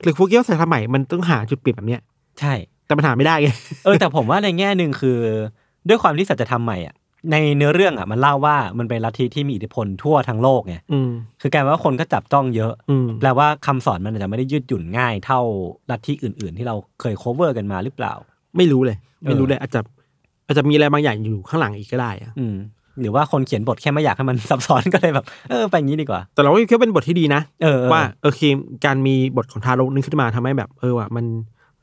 [0.02, 2.02] หรือพวกเกี้ยวใส่ทำใหม่มันต้องหาจุดเปลี่ยนแบบเนี้ย
[2.40, 2.54] ใช่
[2.86, 3.50] แต่มันหาไม่ได้ไง
[3.84, 5.18] เออแต่ผมว่าในแง่หนึ่งคือ
[5.88, 6.96] ด้วยความที่สัจธรรมใหม่อะ
[7.32, 15.40] ในเนื้อเรื่องอะมันเล่าว่ามันเป็นลัทธิที่มีอิทธิพลทั่วทั้งโลกไงอืมคือกลายเป็นว่าคนก็จับจ้องเยอะอืมแปลว่าคำสอนมันอาจจะไม่ได้ยืดหยุ่นง่ายเท่า
[15.92, 18.14] ลัทธิอื่น ๆ ที่เราเคย cover กันมาหรือเปล่า
[18.58, 19.80] ไม่รู้เลย ไม่รู้เออเลย อาจจะ
[20.48, 22.56] อาจจะมีอะไรบางอย่างอยู่ข้างหลังอีกก็ได้อะอืม
[23.02, 28.42] หรือว่าคนเขียนบทแค่ไม่อยากให้มันซับซ้อนก็เลยแบบเออไปงี้ดีกว่า แต่เราก็คิดว่าเป็นบทที่ดีนะเออเออว่าโอเค
[28.86, 31.26] การมีบทของทารกนึงขึ้นมาทำให้แบบ เออว่ะมัน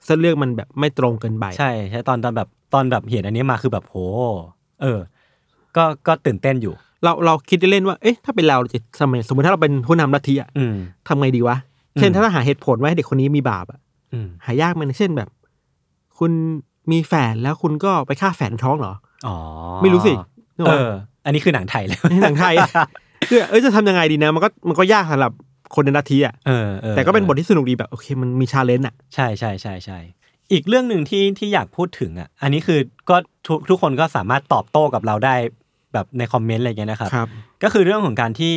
[0.05, 3.97] เส้นเรื่องมันแบบไม่ตรงเกินไปใช่ใช่ตอนตอนแบบตอนแบบเห็นอันนี้มาคือแบบโห
[4.83, 4.99] เออ
[5.77, 10.75] ก็ก็ตื่นเต้นอยู่ เราเราคิดเล่นๆว่าเอ๊ะถ้าเป็นเราจะทำไมสมมติถ้าเราเป็นผู้นำลัทธิอะอืม
[11.09, 11.57] ทำไงดีวะ
[11.99, 13.81] เช่นอืมถ้าเราหาเหตุผลว่าให้เด็กคนนี้มีบาปอะ
[14.13, 15.29] อืมหายากมันเช่นแบบ
[16.21, 16.33] คุณ
[16.93, 18.95] มีแฝดแล้วคุณก็ไปฆ่าแฝดท้องเหรอ
[19.27, 19.37] อ๋อ
[19.83, 20.13] ไม่รู้สิ
[20.57, 20.91] นึกเอว่าอ
[21.25, 22.55] อันนี้คือหนังไทยเลยหนังไทย
[23.29, 25.33] คือเอ้ยจะทำยังไงดีนะมันก็มันก็ยากสำหรับ
[25.75, 29.99] คนในลัทธิอะเออออแต่ก็เป็นบทที่สนุกดีแบบโอเคมันมี challenge อะใช่ใช่ใช่ใช่
[30.53, 32.79] อีกเรื่องหนึ่งที่ที่อยากพูดถึงอะ อันนี้คือ
[33.11, 35.35] ก็ทุกทุกคนก็สามารถตอบโต้กับเราได้
[35.93, 37.29] แบบในคอมเมนต์อะไรเงี้ยนะครับครับ
[37.63, 38.55] ก็คือเรื่องของการที่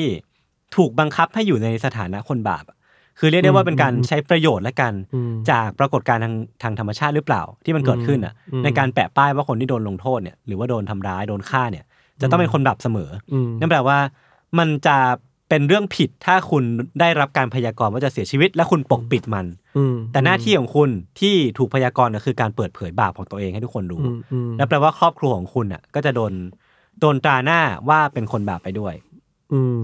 [0.75, 2.77] ถูกบังคับให้อยู่ในสถานะคนบาปอะ
[3.19, 11.85] คือเรียกได้ว่าเป็นการใช้ประโยชน์และกันอืมจากปรากฏการณ์ทางทางธรรมชาติหรือเปล่าที่มันเกิดขึ้นอะอืมในการแปะป้ายว่าคนที่โดนลงโทษเนี่ยหรือว่าโดนทำร้ายโดนฆ่าเนี่ย
[12.21, 13.97] จะต้องเป็นคนบาปเสมอออืมนั่นแปลว่า
[14.59, 14.97] มันจะ
[15.49, 16.63] เป็นเรื่องผิดถ้าคุณ
[16.99, 19.45] ได้รับการพยากรณ์ว่าจะเสียชีวิต และคุณปกปิดมัน
[19.77, 26.33] อืมแต่หน้าที่ของคุณที่ถูกพยากรณ์ก็คือการเปิดเผยบาปของตัวเองให้ทุกคนรู้อืมอืมและแปลว่าครอบครัวของคุณอะก็จะโดน
[26.99, 29.12] โดนตราหน้าว่าเป็นคนบาปไปด้วยอืม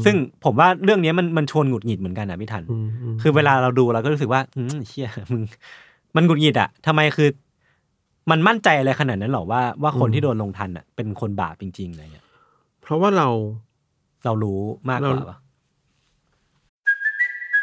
[0.05, 5.41] ซึ่งผมว่าเรื่องนี้มันมันชวนหงุดหงิดเหมือนกันนะพี่ทันอืมมคือเวลาเราดูเราก็รู้สึกว่าอืมเชี่ยมึง
[6.15, 7.29] มันหงุดหงิดอะทำไมคือ
[8.31, 12.25] มันมั่นใจอะไรขนาดนั้นหรอว่าว่าคนที่โดนลงทันอะเป็นคนบาปจริงๆอะไรเงี้ย
[12.81, 13.27] เพราะว่าเรา
[14.25, 15.37] เรารู้มากกว่าเราปะ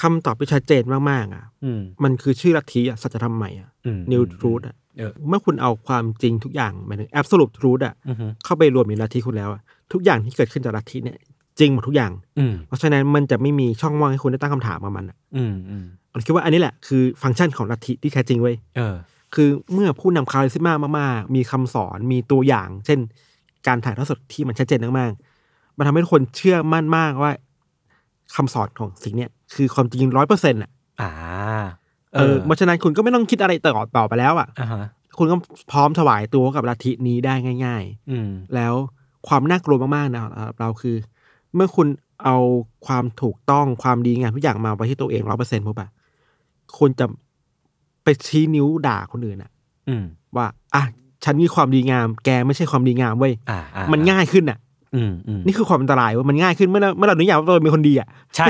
[0.00, 9.60] คำตอบที่ชัดเจนมากๆอะอืมมันคือชื่อลัทธิอะสัจธรรมใหม่อะอืม New Truth อะเออเมื่อคุณเอาความจริงทุกอย่างหมายถึง Absolute Truth อะอือฮึเข้าไปรวมในลัทธิคุณแล้วอะ
[9.92, 11.18] ทุกอย่างที่เกิดขึ้นจากลัทธิเนี่ย
[11.58, 18.94] จริงหมดทุกอย่างอืมเพราะฉะนั้นมันจะไม่มีช่องว่างให้คุณได้ตั้งคำถามกับมันอะอืมอืมผมคิดว่าอันนี้แหละคือฟังก์ชันของลัทธิที่แท้จริงเว้ยเออ
[19.34, 22.98] คือเมื่อผู้นำคาริสมามากๆ มีคำสอนมีตัวอย่าง เช่น
[23.66, 27.32] การถ่ายทอดสดที่มันชัดเจนมากๆมันทำให้ทุกคนเชื่อมั่นมากว่า
[28.34, 31.10] คำสอนของสิ่งเนี้ย คือความจริงร้อยเปอร์เซ็นต์อะอ่า
[32.14, 34.84] เออเพราะฉะนั้นคุณก็ไม่ต้องคิดอะไรต่อต่อไปแล้วอะอ่าฮะ
[35.18, 35.36] คุณก็
[35.70, 37.34] พร้อมถวายตัวกับลัทธินี้ได้
[37.64, 38.74] ง่ายอืมๆแล้ว
[39.28, 40.96] ความน่ากลัวมากๆนะสำหรับเราคือ
[41.54, 41.88] เมื่อคุณ
[42.24, 42.36] เอา
[42.86, 45.90] ความถูกต้องความดีงามทุกอย่างมาไว้ที่ตัวเองร้อยเปอร์เซ็นต์ปุ๊บอะ
[46.78, 47.06] คุณจะ
[48.04, 49.50] ไปชี้นิ้วด่าคนอื่นอะ
[49.88, 50.04] อืม
[50.36, 50.84] ว่า อะ
[51.24, 54.67] ฉันมีความดีงาม แกไม่ใช่ความดีงามเว้ยอ่าอ่ามันง่ายขึ้นอะอืมอืม
[55.46, 58.48] นี่คือความอันตรายว่ามันง่ายขึ้นเมื่อเราเมื่อเรานิยามว่าเราเป็นคนดีอะใช่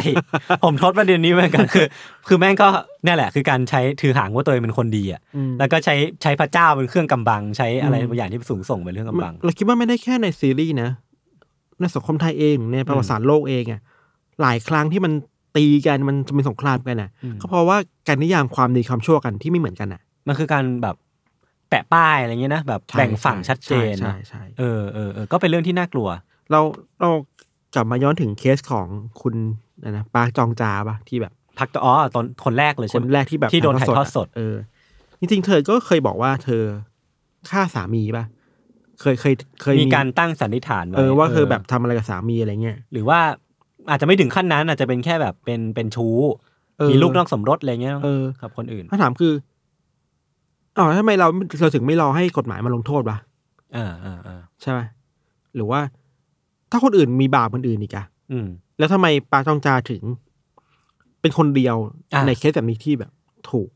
[0.65, 1.87] ผมทดประเด็นนี้เหมือนกันคือ
[2.29, 2.69] คือแม่งก็
[3.05, 10.91] เนี่ยแหละ คือการใช้ถือหางว่าตัวเองเป็นคนดีอะอืมแล้วก็ใช้ใช้พระเจ้าเป็นเครื่องกำบัง ใช้อะไรอืมบางอย่างที่สูงส่งเป็นเรื่องกำบัง เราคิดว่าไม่ได้แค่ในซีรีส์นะ
[11.81, 13.81] ในสังคมไทยเองในประวัติศาสตร์โลกเองอะ
[14.43, 15.13] หลายครั้งที่มัน
[15.57, 17.77] ตีกันมันจะเป็นสงครามกันอะอืมก็เพราะว่า
[18.09, 20.97] การนิยามความดีความชั่วกันที่ไม่เหมือนกันอะมันคือการแบบ
[21.69, 26.09] แปะป้ายอะไรเงี้ยนะแบบแบ่งฝั่งชัดเจนใช่นะใช่เออเออเออก็เป็นเรื่องที่น่ากลัว
[26.51, 26.61] เรา
[27.01, 27.11] เรา
[27.75, 28.87] กลับมาย้อนถึงเคสของ
[29.23, 29.35] คุณ
[29.85, 34.55] นะนะปาร์คจองจาปะที่แบบพักตัวอ๋อตอนคนแรกเลยคใช่ไหมนแรกที่แบบที่โดนถ่ายทอดสดะเออ
[35.19, 36.63] จริงๆเธอก็เคยบอกว่าเธอ
[37.51, 38.25] ฆ่าสามีปะ
[39.01, 43.19] เคยเคยเคยมีการตั้งสันนิษฐานไว้เออว่าเคยแบบทำอะไรกับสามีอะไรเงี้ยหรือว่า
[43.91, 46.17] อาจจะไม่ถึงขั้นนั้นอาจจะเป็นแค่แบบเป็นเป็นชู้
[46.79, 49.33] เออมีลูกนอกสมรสอะไรเงี้ยเออกับคนอื่นถ้าถามคือ
[50.79, 51.29] อ๋อทำไมเรา
[51.61, 53.19] เราถึงไม่รอให้กฎหมายมาลงโทษวะ
[53.75, 54.81] เออเออเออใช่ไหม
[55.55, 55.81] หรือว่า
[56.71, 58.47] ถ้าคนอื่นมีบาปคนอื่นอีกอะอืม
[58.79, 60.03] แล้วทำไมปาจองจาถึง
[61.21, 63.11] เป็นคนเดียวอะ ในเคสแบบนี้ที่แบบ
[63.51, 63.69] ถูก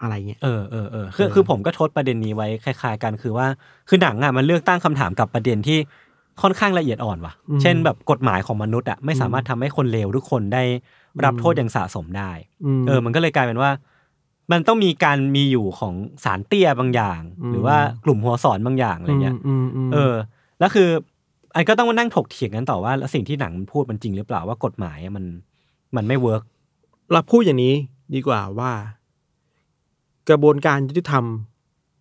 [0.00, 3.46] อะไรเงี้ย เออเออเออคือเออ คือผมก็ทดประเด็นนี้ไว้คล้ายๆกันคือว่า
[3.88, 5.78] คือหนังอะมันเลือกตั้งคำถามกับประเด็นที่
[6.42, 10.64] ค่อนข้างละเอียดอ่อนว่ะ เช่นแบบกฎหมายของมนุษย์อะไม่สามารถทำให้คนเลวทุกคนได้
[11.24, 12.30] รับโทษอย่างสะสมได้
[12.80, 13.70] ม เออ มันก็เลยกลายเป็นว่า
[14.52, 20.14] มันต้องมีการมีอยู่ของศาลเตี้ยบางอย่าง อืม หรือว่ากลุ่มหัวศรบางอย่างอะไรเงี้ย มมม เออ
[20.58, 20.88] แล้วคือ
[21.52, 25.24] ไอ้ก็ต้องมานั่งถกเถียงกันต่อว่าแล้วสิ่งที่หนังมันพูดมันจริงหรือเปล่าว่ากฎหมายอะมัน
[25.96, 26.42] มันไม่ work
[27.12, 27.74] เราพูดอย่างนี้
[28.14, 28.72] ดีกว่าว่า
[30.28, 31.24] กระบวนการยุติธรรม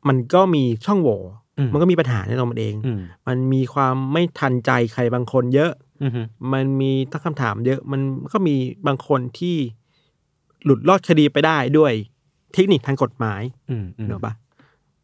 [0.08, 1.20] มันก็มีช่องโหว่
[1.72, 5.72] มันก็มีปัญหาในตัวมันเองอืมมันมีความไม่ทันใจใครบางคนเยอะ
[6.04, 6.22] อืมฮึ
[6.54, 8.02] มันมีตั้งคำถามเยอะ มัน
[8.34, 8.56] ก็มี
[8.88, 9.56] บางคนที่
[10.64, 11.94] หลุดรอดคดีไปได้ด้วย
[12.54, 14.34] เทคนิคทางกฎหมายอืมอืมเนกอะปะ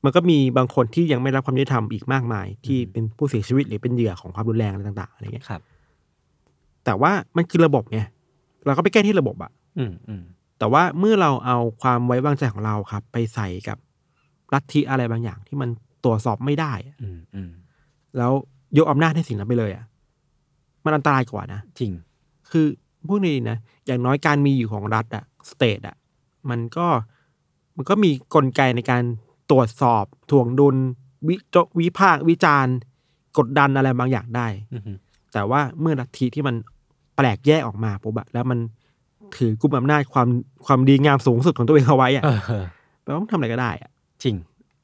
[0.07, 5.61] มันก็มีบางคนที่ยังไม่รับความยุติธรรมอีกมากมาย ที่เป็นผู้เสียชีวิตหรือเป็นเหยื่อของความรุนแรงอะไรต่าง ๆอะไรเงี้ยครับ
[6.85, 7.99] แต่ว่ามันคือระบบไง
[8.65, 10.23] เราก็ไปแก้ที่ระบบอะอืมอืม
[10.59, 13.77] แต่ว่าเมื่อเราเอาความไว้วางใจของเราครับ ไปใส่กับ
[14.53, 15.69] ลัทธิอะไรบางอย่างที่มัน
[16.03, 17.49] ตรวจสอบไม่ได้อะอืมอืม
[18.17, 18.31] แล้ว
[18.77, 19.85] ยกอำนาจให้สิ่งนั้นไปเลยอะ
[20.83, 21.91] มันอันตรายกว่านะจริง
[22.51, 22.65] คือ
[23.07, 25.95] พวกนี้นะอย่างน้อยการมีอยู่ของรัฐอะสเตทอะ
[26.49, 26.87] มันก็
[27.75, 29.03] มันก็มีกลไกในการ
[29.51, 30.75] ตรวจสอบถ่วงดุล
[31.27, 32.75] วิจวิพากษ์วิจารณ์
[33.37, 34.91] กดดันอะไรบางอย่างได้อืมฮึ
[35.33, 36.55] แต่ว่าเมื่อลัทธิที่มัน
[37.15, 38.59] แปลกแยกออกมาปุ๊บอะแล้วมัน
[39.37, 40.27] ถือกุมอำนาจความ
[40.65, 42.65] ความดีงามสูงสุดของตัวเองเอาไว้อะเออเออ
[43.03, 43.89] แปลว่ามันทำอะไรก็ได้อะ
[44.23, 44.35] จริง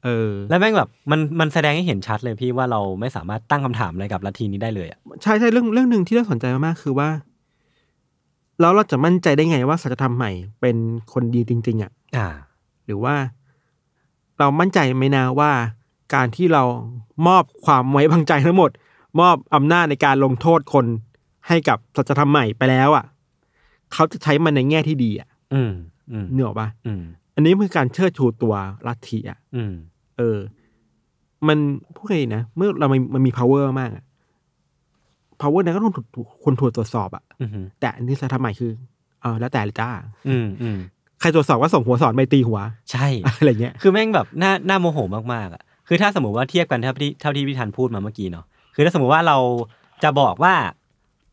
[0.04, 7.08] เออ แล้วแม่งแบบมันมันแสดงให้เห็นชัดเลยพี่ว่าเราไม่สามารถตั้งคำถามอะไรกับลัทธินี้ได้เลยอะใช่ใช่เรื่องเรื่องหนึ่งที่น่าสนใจมากๆคือว่า
[8.60, 10.76] แล้วเราจะมั่นใจได้ไงว่าสัจธรรมใหม่เป็น
[11.12, 12.28] คนดีจริง ๆอะอ่า
[12.86, 13.14] หรือว่า
[14.38, 15.52] เรามั่นใจไหมนะว่า
[16.14, 16.62] การที่เรา
[17.26, 18.70] มอบความไว้วางใจทั้งหมด
[19.20, 20.86] มอบอำนาจในการลงโทษคน
[21.48, 23.04] ให้กับสัจธรรมใหม่ไปแล้วอะ
[23.92, 25.72] เขาจะใช้มันในแง่ที่ดีอะอืม
[26.12, 27.02] อืมเหนืออกปะอืม
[27.34, 28.54] อันนี้คือการเชิดชูตัว
[28.86, 29.72] ลัทธิอะอืม
[30.18, 30.38] เออ
[31.48, 31.58] มัน
[31.94, 34.04] พูดไงดีนะเมื่อเรามันมันมี power มากอะ
[35.40, 38.72] power นั้นก็ต้องถูกถูกคนถูกตรวจสอบอะอืมฮึแต่อันนี้สัจธรรมใหม่คือ
[39.22, 39.90] เออแล้วแต่เลยจ้า
[40.28, 42.60] อืมอืมใครตรวจสอบว่าส่งหัวสอนไม่ตีหัว
[42.90, 43.06] ใช่
[43.38, 44.98] อะไรเงี้ยคือแม่งแบบน่าน่าโมโห
[45.32, 49.36] มากๆอะคือถ้าสมมติว่าเทียบกันเท่าที่เท่าที่พี่ธันพูดมาเมื่อกี้เนาะคือถ้าสมมติว่าเรา
[50.02, 50.54] จะบอกว่า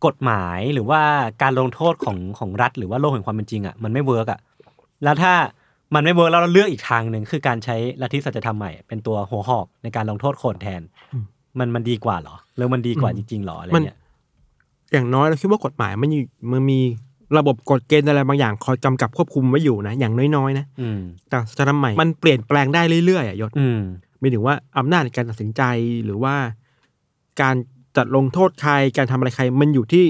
[0.06, 1.02] กฎหมายหรือว่า
[1.42, 4.40] การลงโทษของของรัฐ หรือว่าโลกแห่งความเป็นจริงอะมันไม่ work อะ
[5.04, 5.34] แล้วถ้า
[5.96, 10.82] มันไม่ work แล้วเราเลือกอีกทางหนึ่งคือการใช้ลัทธิสัจธรรมใหม่ เป็นตัวหัวหอกในการลงโทษคนแทน
[11.14, 11.26] อืม
[11.60, 13.98] มันมันดีกว่าเหรอหรือมันดีกว่าจริงๆเหรออะไรมันเงี้ย
[14.94, 16.80] อย่างน้อยเราคิดว่ากฎหมายมันอยู่มันมี
[17.38, 23.80] ระบบกฎเกณฑ์อะไรบางอย่างคอยกำกับควบคุมไว้อยู่นะ อย่างน้อยๆนะอืมแต่สัจธรรมใหม่มันเปลี่ยนแปลงได้เรื่อยๆอะยศอืม
[24.20, 25.62] หมายถึงว่าอำนาจในการตัดสินใจ
[26.06, 26.36] หรือว่า
[27.42, 27.56] การ
[27.98, 30.04] จัดลงโทษใครการทำอะไรใคร มันอยู่ที่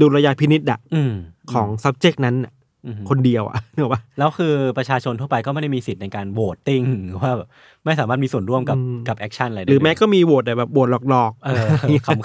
[0.00, 1.12] ดุลยพินิจอะอืม
[1.52, 2.52] ของ subject นั้นน่ะ
[2.86, 7.48] อืมคนเดียวอะนึกออกปะแล้วคือประชาชนทั่วไปก็ไม่ได้มีสิทธิ์ในการ voting หรือว่าแบบ
[7.84, 11.66] ไม่สามารถมีส่วนร่วมกับอืมกับ action อะไรได้หรือแม้เลยก็มีโหวตแต่แบบโหวตหลอกๆเออ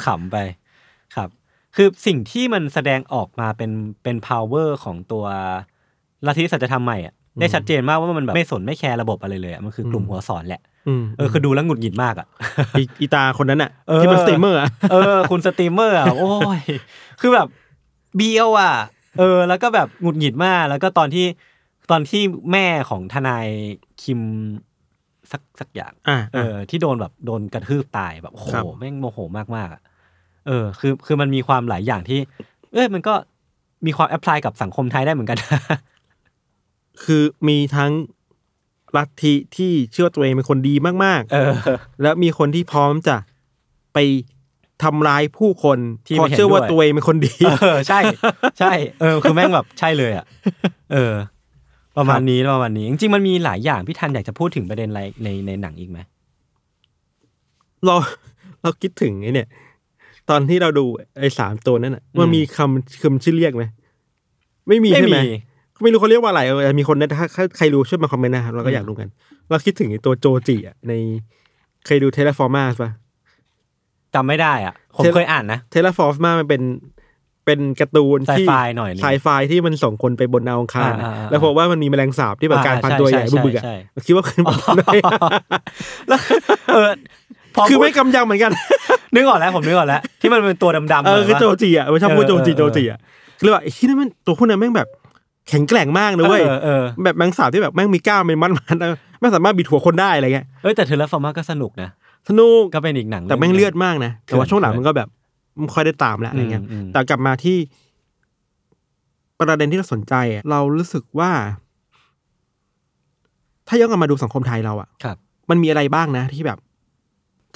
[0.05, 0.37] ขำๆไป
[1.75, 3.71] ครับคือสิ่งที่มันแสดงออกมาเป็น
[4.03, 5.25] เป็น power ของตัว
[6.25, 12.27] ลัทธิสัจธรรมใหม่อะได้ชัดเจนมากว่ามันแบบไม่สนไม่ care ระบบอะไรเลยอะมันคือกลุ่มหัวศรแหละอืมเออคือดูแล้วหงุดหงิดมากอะ
[12.77, 16.61] อีอีตาคนนั้นอะเออที่มันสตรีมเมอร์อะเออคุณสตรีมเมอร์อะโอ้ย
[17.21, 17.47] คือแบบ
[18.15, 18.73] เบียวอะ
[19.19, 21.25] เออ แล้วก็แบบหงุดหงิดมาก แล้วก็ตอนที่
[21.91, 23.47] ตอนที่แม่ของทนาย
[24.01, 24.21] คิม
[25.31, 29.81] สักสักอย่างอ่าเออ ที่โดนแบบโดนกระทืบตายแบบโอ้โหครับแม่งโมโหมากมากๆอะ
[30.47, 32.19] เออคือคือมันมีความหลายอย่างที่
[32.73, 33.13] เอ้ยมันก็
[33.85, 35.37] มีความ apply กับสังคมไทยได้เหมือนกัน
[37.03, 37.91] คือมีทั้ง
[38.97, 43.15] ลัทธิที่เชื่อว่าตัวเองเป็นคนดีมากเออๆแล้วมีคนที่พร้อมจะ
[43.93, 43.97] ไป
[44.83, 47.99] ทำร้ายผู้คนที่เพราะไม่เห็นเชื่อว่าด้วยตัวเองเป็นคนดี เออใช่
[48.59, 50.25] ใช่ เออ คือแม่งแบบใช่เลยอะ
[50.93, 51.13] เออ
[51.97, 55.99] ประมาณนี้ประมาณนี้ จริงๆมันมีหลายอย่างพี่ทันอยากจะพูดถึงประเด็นอะไรในในหนังอีกไหม
[57.85, 57.95] เรา
[58.61, 59.47] เราคิดถึงไอ้เนี่ย
[60.31, 60.85] ตอนที่เราดู
[61.19, 63.63] ไอ้สามตัวนั่นอะมันมีคำคำชื่อเรียกไหม
[64.67, 65.19] ไม่มีใช่ไหม
[65.83, 69.07] ไม่รู้เขาเรียกว่าอะไรเออมีคนนะถ้าถ้าใครรู้ช่วยมาคอมเมนต์นะครับเราก็อยากรู้กัน
[69.49, 70.93] เราคิดถึงไอ้ตัวโจจิอะใน
[71.85, 72.91] เคยดูเทเลฟอร์มาป่ะ
[74.13, 76.61] จำไม่ได้อะ ผมเทปเคยอ่านนะเทเลฟอร์มามันเป็น
[77.45, 83.75] เป็นการ์ตูนที่ไซไฟหน่อยนึงไซไฟที่มันส่งคนไปบนดาวอังคารอะอ่าอ่าอ่าแล้วพบว่ามันมีแมลงสาบที่แบบอ่าการพันใช่ตัวใหญ่ใช่บึกๆอะใช่
[84.07, 84.99] คิดว่าคือมันด้วย
[86.07, 86.19] แล้ว
[86.73, 86.89] เออ
[87.55, 88.51] พอคือพูดไม่กำยังเหมือนกัน
[89.13, 92.99] นึกออกแล้วผมนึกออกแล้ว ที่มันเป็นตัวดำๆเออหน่ยคือวะโจจิอะมันชอบพูดเออโจจิเออโจจิอะ
[93.39, 94.87] คือว่าไอ้ที่นั่นมันตัวพวกนั้นแม่งแบบ
[95.49, 101.89] แข็งแกร่งมากนะเว้ยเออเออแบบแมงสาบที่แบบแม่งมีกล้ามเป็นมัดมันๆมันสามารถบิดหัวคนได้อะไรเงี้ยเอ้ยแต่ Terra Formars ก็สนุกนะ
[102.29, 105.07] สนุกก็เป็นอีกหนังแต่แม่งรื่เลือดมากนะแต่ว่าเถื่อนช่วงหลังมันก็แบบ
[105.59, 107.57] ไม่ค่อยได้ตามแล้วอะไรเงี้ยอืมอืมแต่กลับมาที่
[109.39, 111.31] ประเด็นที่เราสนใจอะเรารู้สึกว่า
[113.67, 115.17] ถ้าย้อนกลับมาดูสังคมไทยเราอะครับ
[115.49, 116.57] มันมีอะไรบ้างนะที่แบบ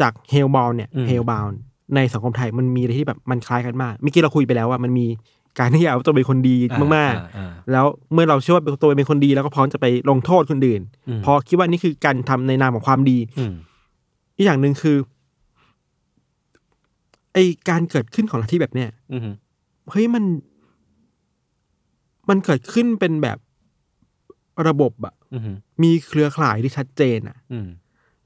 [0.02, 1.48] จาก Hellbound เนี่ยอืม Hellbound
[1.96, 5.06] ในสังคมไทยมันมีอะไรที่แบบมันคล้ายกันมากเมื่อกี้เราคุยไปแล้วว่ามันมี
[5.60, 6.56] การที่เอาตัวเป็นคนดี
[6.96, 13.54] มากอ่อ่ๆแล้วเมื่อเราเชื่อว่าตัวเองเป็นคนดีแล้วก็พร้อมจะไปลงโทษคนอื่นอืมเพอคิดว่านี่คือการทำในนามของความดีอืม
[14.38, 14.98] อีกอย่างหนึ่งคือ
[17.34, 17.38] ไอ
[17.70, 19.22] การเกิดขึ้นของลัทธิแบบเนี้ยอืม
[19.92, 20.24] เฮ้ยมัน
[22.30, 23.38] มันเกิดขึ้นเป็นแบบ
[24.68, 25.42] ระบบอะอืม
[25.84, 27.68] มีเครือข่ายที่ชัดเจนอะอืม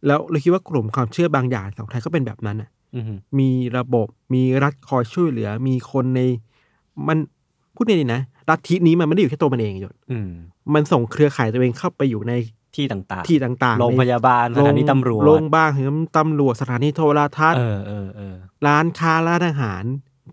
[0.08, 3.04] แล้วเราคิดว่ากลุ่มความเชื่อบางอย่างของไทยก็เป็นแบบนั้นอะอืม
[3.40, 6.22] มีระบบมีรัฐคอยช่วยเหลือ มีคนใน
[7.08, 7.18] มัน
[7.76, 10.30] พูดในนี้นะลัทธินี้มันไม่ได้อยู่แค่ตัวมันเองหยศอืม
[10.74, 12.34] มันส่งเครือข่ายตัวเองเข้าไปอยู่ใน
[12.76, 18.36] ที่ต่างๆ ที่ต่างๆโรงพยาบาลสถานีตำรวจโรงพยาบาลถึงตำรวจสถานีโทรทัศน์เออเออเออ
[18.68, 19.84] ร้านค้าร้านอาหาร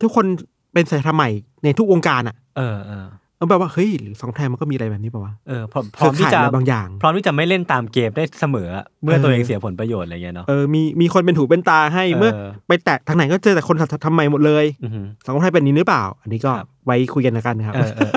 [0.03, 0.27] ทุกคน
[0.73, 1.31] เป็นสายทำใหม่
[1.65, 12.31] ในทุกวงการอะ เออเออ แล้วแบบว่าเฮ้ยหรือสองไทยมันก็มีอะไรแบบนี้ป่าวะเออพร้อมพร้อมที่เคจะข่ายอะไรบางอย่าง พร้อมที่จะไม่เล่นตามเกมได้เสมออะเมื่อเออตัวเองเสียผลประโยชน์อะไรเงี้ยเนาะเออมีมีคนเป็นหูเป็นตาให้เออเมื่อ
[12.69, 18.13] ไปแตะทางไหนก็เจอแต่คนธรรมใหม่หมดเลยอืมสังคมไทยเป็นนี้หรือเปล่า อันนี้ก็ครับไว้คุยกันนะกันนะครับเออเออ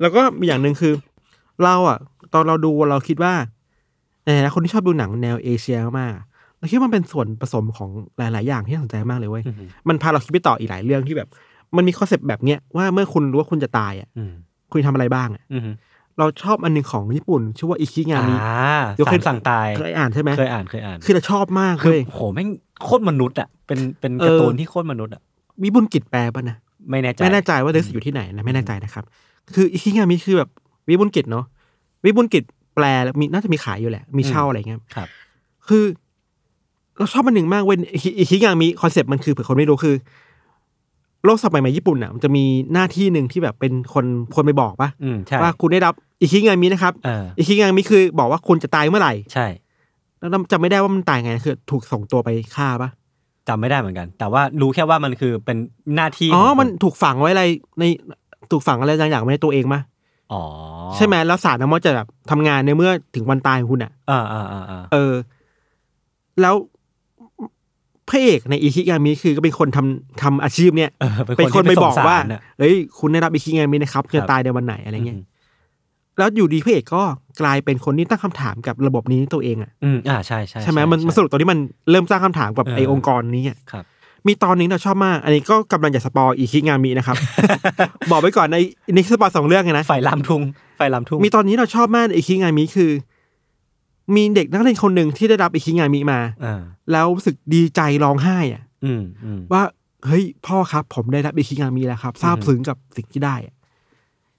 [0.00, 0.92] แล้วก็มีอย่างหนึ่งคือ
[1.64, 1.98] เราอะ
[2.34, 3.32] ตอนเราดูเราคิดว่า
[4.24, 11.28] ในฐานะคนที่ชอบดูหนังแนวเอเชียมากๆเราคิดว่ามันเป็นส่วนผสมของหลาย ๆ อย่างที่น่าสนใจมากเลยเว้ยอืมมันพาเราคิดไปต่ออีกหลายเรื่องที่แบบ
[11.76, 14.32] มันมี concept แบบเนี้ยว่าเมื่อคุณรู้ว่าคุณจะตายอะอืม
[14.70, 15.62] คุณทำอะไรบ้างอะอืม
[16.18, 18.36] เราชอบอันหนึ่งของญี่ปุ่น ชื่อว่าอิคิงาอ่ามิ
[18.94, 22.48] เดี๋ยวเคสายรสั่งตายเคยอ่านใช่ไหมเคยอ่านเคยอ่าน คือเราชอบมากคือเลยโหแม่ง
[22.84, 25.22] โคตรมนุษย์อะเป็นเป็นเออการ์ตูนที่โคตรมนุษย์อะ
[25.62, 26.56] วิบุญกิจแปลป่ะนะ
[26.90, 29.04] ไม่แน่ใจไม่แน่ใจว่าเดสอยู่ที่ไหนนะไม่แน่ใจนะครับ
[29.54, 30.50] คืออิคิงามิคือแบบ
[30.88, 31.44] วิบุญกิจเนาะ
[32.04, 35.08] วิบุญกิจแปลแล้วมีน่าจะมีขายอยู่แหละ มีเช่าอะไรเงี้ยครับ
[35.68, 35.84] คือ
[36.98, 39.94] เราชอบมันหนึ่งมากเว้ยอิคิอิคิงามิคอนเซปต์มันคือเผื่อคนไม่รู้คือ
[41.24, 44.04] โลกสมัยใหม่ญี่ปุ่นอะมันจะมีหน้าที่หนึ่งที่แบบเป็นคน
[44.34, 49.46] คนไปบอกปะอืมใช่ว่าคุณได้รับอิคิงามินะครับเอออิคิงามิคือบอกว่าคุณจะตายเมื่อไหร่ ใช่
[50.18, 52.90] แล้วจำไม่ได้ว่ามันตายไงคือ ถูกส่งตัวไปฆ่าปะ
[53.48, 55.56] จำไม่ได้เหมือนกัน แต่ว่ารู้แค่ว่ามันคือเป็น
[55.96, 57.44] หน้าที่อ๋อของคมันถูกฝังไว้อะไร
[57.78, 57.84] ใน
[58.52, 59.80] ถูกฝังอะไรบางอย่างไว้ในตัวเองมะ
[60.32, 60.42] อ๋อ
[60.96, 65.12] ใช่ไหมแล้วสารน้ำมันจะแบบทำงานในเมื่อถึงวันตายของคุณอะ อ่าอ่าอ่าอ่าเออ
[66.40, 66.54] แล้ว
[68.10, 75.24] พระเอกในอิคิงามิคือก็เป็นคนทำทำอาชีพเนี่ยเออเป็นคนไปบอกว่าที่ไปส่งสรน่ะเอ้ยคุณได้รับอิคิงามินะครับครับจะตายในวันไหนอะไรเงี้ยอืม
[76.18, 77.02] แล้วอยู่ดีพระเอกก็
[77.40, 81.58] กลายเป็นคนที่ตั้งคำถามกับระบบนี้ตัวเองอะอืมอ่าใช่ใช่ใช่ไหมมันมันสรุปตอนที่มัน
[81.90, 83.84] เริ่มสร้างคำถามกับเออไอองค์กรนี้อะครับ
[84.26, 87.16] มีตอนนี้เราชอบมาก อันนี้ก็กำลังจะ spoil อิคิงามินะครับ
[88.10, 88.56] บอกไว้ก่อนใน
[88.94, 90.42] ใน spoil สองเรื่องไงนะไฟลามทุ่ง
[90.78, 92.90] ไฟลามทุ่งมีตอนนี้เราชอบมากอิคิงามิคือ
[94.14, 96.60] มีเด็กนักเรียนคนหนึ่งที่ได้รับอิคิงามิมาอ่า
[96.92, 99.62] แล้วรู้สึกดีใจร้องไห้อะอืมอืมว่า
[100.06, 103.54] เฮ้ยพ่อครับ ผมได้รับอิคิงามิแล้วครับซาบซึ้งกับสิ่งที่ได้อะ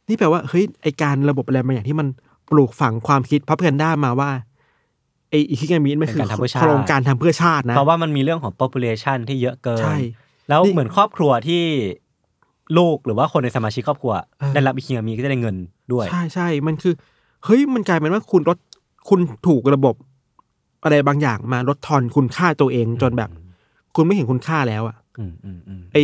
[0.07, 2.07] นี่แปลว่าเฮ้ยไอการระบบอะไรบางอย่างที่มัน
[2.51, 4.29] ปลูกฝังความคิดพับเพนด้ามาว่า
[5.29, 6.21] ไออิคิงามิมันคือ
[6.61, 9.97] โครงการทำเพื่อชาตินะเพราะว่ามันมีเรื่องของ population ที่เยอะเกินใช่
[10.49, 11.63] แล้วนี่เหมือนครอบครัวที่
[12.77, 15.55] ลูกหรือว่าคนในสมาชิกครอบครัวเออได้รับอิคิงามิก็จะได้เงิน
[15.93, 16.93] ด้วย ใช่ใช่มันคือ
[17.45, 18.57] เฮ้ยมันกลายเป็นว่าคุณลด
[19.09, 19.95] คุณถูกระบบ
[20.83, 23.29] อะไรบางอย่างมาลดทอนคุณค่าตัวเองจนแบบ
[23.95, 25.97] คุณไม่เห็นคุณค่าแล้วอะอืมอืมอืมไอ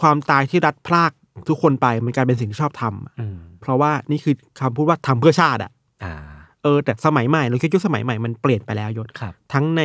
[0.00, 1.12] ความตายที่รัดพลาก
[1.48, 5.70] ทุกคนไปมันกลายเป็นสิ่งที่ชอบทำอะอืมเพราะว่านี่คือคำพูดว่าทำเพื่อชาติอะ
[6.04, 6.14] อ่า
[6.62, 9.82] เออแต่สมัยใหม่เราคิดยุคสมัยใหม่มันเปลี่ยนไปแล้วยศ ครับ ทั้งใน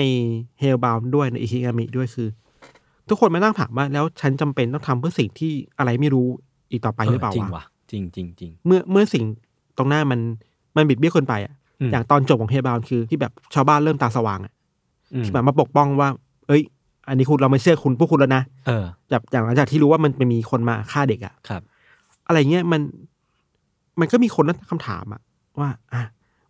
[0.60, 2.28] เฮลบาวด้วยในอิคิงามิด้วยคือ
[3.10, 6.28] ทุกคนมาตั้งถามว่าแล้วฉันจำเป็นต้องทำเพื่อสิ่งที่อะไรไม่รู้
[6.71, 9.24] อีกต่อไปหรือเปล่าจริงวะว่ะจริงจริงจริงเมื่อเมื่อสิ่ง
[9.78, 10.19] ตรงหน้ามัน
[10.76, 14.53] มันบิดเบี้ยวเคนไปอะอืม อย่างตอนจบของเฮลบาวคือที่แบบชาวบ้านเริ่มตาสว่างอะ
[15.13, 16.09] อืมที่แบบมาปกป้องว่า
[16.47, 16.61] เอ้ย
[17.07, 21.61] อันนี้คุณเราไม่เชื่อคุณพวกคุณแล้วนะเออแบบอย่างหลังจากที่รู้ว่ามันมีคนมาฆ่าเด็กอะครับ
[22.27, 22.81] อะไรเงี้ยมัน
[23.99, 25.21] มันก็มีคนตั้งคำถามอะ
[25.59, 26.03] ว่า อะ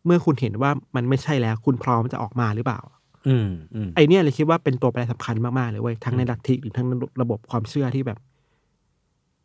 [0.05, 2.79] เมื่อคุณเห็นว่ามันไม่ใช่แล้ว คุณพร้อมจะออกมาหรือเปล่า
[3.27, 8.19] อืมอืมไอเนี้ยเลยคิดว่าเป็นตัวแปรสำคัญมาก ๆ เลยเว้ยทั้งในลัทธิหรือทั้งในระบบความเชื่อที่แบบ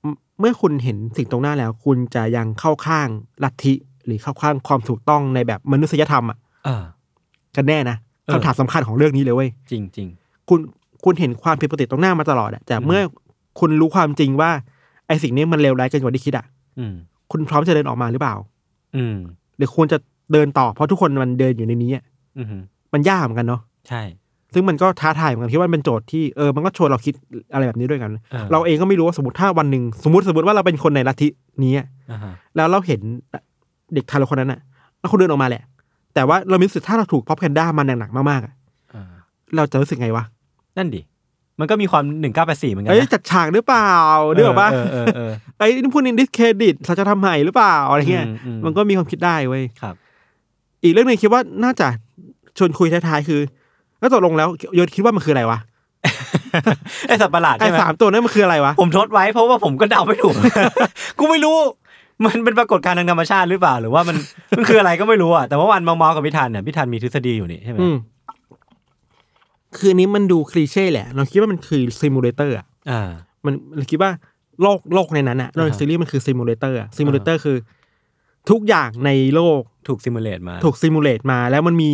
[0.01, 3.09] เมื่อเมื่อคุณเห็นสิ่งตรงหน้าแล้ว คุณจะยังเข้าข้าง
[3.45, 3.75] ลัทธิ
[4.07, 6.83] หรือเข้าข้างความถูกต้องในแบบมนุษยธรรมอะเออ
[7.57, 10.09] กันแน่นะเออคำถามสำคัญของเรื่องนี้เลยเว้ยจริงจริง
[10.49, 10.61] คุณ
[11.05, 13.01] คุณเห็นความผิดปกติตรงหน้ามาตลอดอะแต่เมื่อ
[13.61, 14.51] คุณรู้ความจริงว่า
[15.07, 16.45] ไอสิ่งนี้มันเลวร้ายเกินกว่าที่คิดอะ
[16.79, 16.95] อืม
[17.31, 18.35] คุณพร้อมจะเดินออกมาหรือเปล่า
[18.97, 19.17] อืม
[19.57, 19.99] หรือควรจะ
[20.33, 22.05] เดินต่อเพราะทุกคนมันเดินอยู่ในนี้อะ
[22.39, 22.47] อืม
[22.93, 24.03] มันยากเหมือนกันเนาะใช่
[24.55, 27.15] ซึ่งมันก็ท้าทายเหมือนกันที่ว่ามันเป็นโจทย์ที่เออมันก็ชวนเราคิด
[27.53, 31.29] อะไรแบบนี้ด้วยกันเออเราเองก็ไม่รู้ว่าสมมติถ้าวันหนึ่งสมมติสมมติว่าเราเป็นคนในลัทธิ
[31.65, 33.01] นี้อะอ่าฮะแล้วเราเห็น
[33.95, 34.61] เด็กทารกคนนั้นอะ
[35.01, 35.63] แล้วคนเดินออกมาแหละ
[36.15, 38.53] แต่ว่าเรามีรู้สึกถ้าเราถูก propaganda มันหนักๆมากๆอะ
[38.95, 39.03] อ่า
[39.57, 40.25] เราจะรู้สึกไงวะ
[40.77, 41.01] นั่นดิ
[41.61, 43.93] มันก็มีความหนึ่งเก้าแปดสี่เหมือนกันนะเอ้ยจัดฉากหรือเปล่า
[44.33, 49.95] เรื่องปะเออเออเออ ไอ้นี่พูดใน discredit สัจธรรมใหม่หรือเปล่าอะไรเงี้ยอืมอืม มันก็มีความคิดได้เว้ย ครับ
[50.83, 51.89] อีกเรื่องหนึ่งคิดว่าน่าจะ
[52.59, 53.41] ชวนคุยท้ายๆคือ
[54.01, 55.59] แล้วตกลงแล้วโยนคิดว่ามันคืออะไรวะ
[57.09, 60.35] ไอสัตว์ประหลาดไอ้ใช่ไหมสามตัวนั้นมันคืออะไรวะผมทดไว้เพราะว่าผมก็เดาไม่ถูก
[61.19, 61.57] กูไม่รู้
[62.25, 64.17] มันเป็นปรากฏการณ์ทางธรรมชาติหรือเปล่า หรือว่ามัน
[64.57, 67.97] มันคืออะไรก็ไม่รู้อะแต่ว่าวันมองมอกับพิธันเนี่ยพิธันมีทฤษฎีอยู่นี่ใช่ไหมอืม
[69.77, 73.11] คืออันนี้มันดูคลีเช่แหละ เราคิดว่ามันคือซิมูเลเตอร์อะอ่า
[73.45, 74.11] มันเราคิดว่า
[74.63, 77.57] โลกโลกในนั้นอะโลกในอ่าฮะซีรีส์มันคือซิมูเลเตอร์อะซิมูเลเตอร์คือ
[78.51, 81.91] ทุกอย่างในโลกถูก simulate มา ถูก simulate มา แล้วมันมี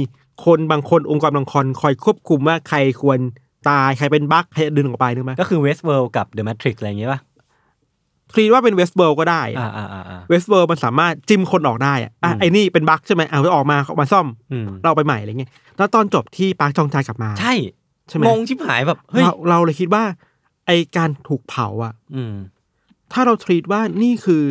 [0.46, 3.18] คนบางคนองค์กรบางคนคอยควบคุมว่าใครควร
[3.68, 7.20] ตายใครเป็น bug ใครดึงออกไปนึกไหมก็คือ Westworld กับ The Matrix อะไรอย่างเงี้ยป่ะ
[8.36, 17.54] คิดว่าเป็น Westworld ก็ได้อ่าอ่าอ่าอ่า Westworld มันสามารถจิ้มคนออกได้อะอะอืมไอ้นี่เป็น bug ใช่ไหมเอาออกมาเอามาซ่อมอืมเราไปใหม่อะไรเงี้ยแล้วตอนจบที่ปาร์คจองจากลับมา ใช่
[18.08, 20.04] ใช่ไหมงงชิบหายแบบเฮ้ยเราเราเลยคิดว่า
[20.66, 22.34] ไอการถูกเผาอะอืม
[23.12, 24.44] ถ้าเรา treat ว่านี่คือ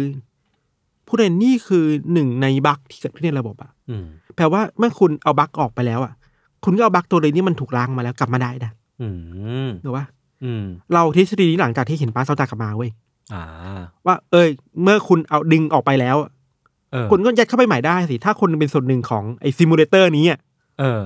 [1.07, 6.13] ผู้ใดนี่คือหนึ่งใน bug ที่เกิดขึ้นในระบบอะอืมแปลว่าเมื่อคุณเอา bug ออกไปแล้วอะ
[6.63, 8.71] คุณก็เอา bug ตัวเลยนี่มันถูกล้างมาแล้วกลับมาได้นะ
[9.01, 9.07] อื
[9.67, 10.03] มหรือว่า
[10.43, 13.04] อืมเราทฤษฎีนี้หลังจากที่เห็นปาร์คจองจากลับมาเว้ยอ่า
[14.05, 14.49] ว่า เอ้ย
[14.83, 16.17] เมื่อคุณเอาดึงออกไปแล้ว
[16.91, 20.39] เออคุณก็ยัดเข้าไปใหม่ได้สิ ถ้าคุณเป็นส่วนหนึ่งของไอ้ simulator นี้อะ
[20.79, 21.01] เออ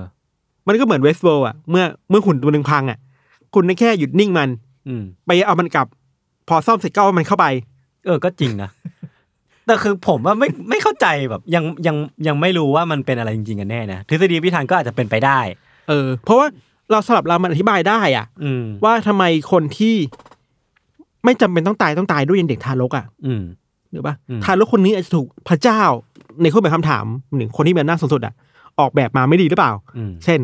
[0.66, 2.98] มันก็เหมือน Westworld อะเมื่อเมื่อหุ่นตัวหนึ่งพังอะ
[3.54, 4.48] คุณแค่หยุดนิ่งมัน
[4.88, 5.86] อืมไปเอามันกลับ
[6.48, 7.46] พอซ่อมเสร็จก็เอามันเข้าไป
[8.06, 8.70] เออ ก็จริงนะ
[9.66, 15.40] แต่คือผมว่าไม่ไม่เข้าใจแบบยังยังยังไม่รู้ว่ามันเป็นอะไรจริงๆกันแน่นะทฤษฎีพิธันก็อาจจะเป็นไปได้
[15.88, 16.46] เออ เพราะว่า
[16.90, 19.94] เราสลับเรามันอธิบายได้อะอืมว่าทำไมคนที่
[21.24, 23.42] ไม่จำเป็นต้องตายต้องตายด้วยยังเด็กทารกอะอืม
[23.90, 25.80] หรือปะอืมทารกคนนี้อาจจะถูกพระเจ้า
[26.42, 27.04] ในข้อแบบคำถาม
[27.36, 28.34] หนึ่งคนที่มีอำนาจสูงสุดอะ
[28.80, 30.40] ออกแบบมาไม่ดีหรือเปล่าอืมเช่น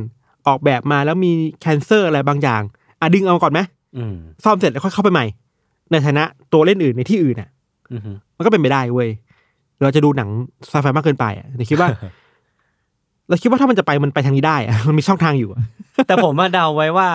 [0.46, 2.62] ออกแบบมาแล้วมี cancer อะไรบางอย่าง
[3.00, 3.60] อะดึงเอาก่อนไหม
[3.96, 5.24] อืมซ่อมเสร็จแล้วค่อยเข้าไปใหม่
[5.90, 7.48] ในฐานะตัวเล่นอื่นในที่อื่นอะ
[7.92, 8.00] อืม
[8.36, 9.08] มันก็เป็นไปได้เว้ย
[9.82, 10.28] เราจะดูหนัง
[10.68, 11.88] ไซไฟมากเกินไปอะแต่คิดว่า
[13.28, 15.62] เราคิดว่าถ้ามันจะไปมันไปทางนี้ได้อะมันมีช่องทางอยู่อะ
[16.06, 17.08] แต่ผมมาเดาไว้ว่า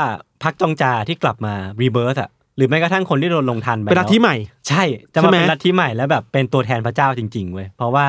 [0.44, 4.36] ปาร์คจองจาที่กลับมา rebirth อะห รือแม้กระทั่งคนที่โดนลงทัณฑ์ไปเป็นลัทธิแล้วใหม่
[4.68, 8.06] ใช่จะใช่มาไหมเป็นลัทธิใหม่แล้วแบบเป็นตัวแทนพระเจ้าจริงๆเว้ยเพราะว่า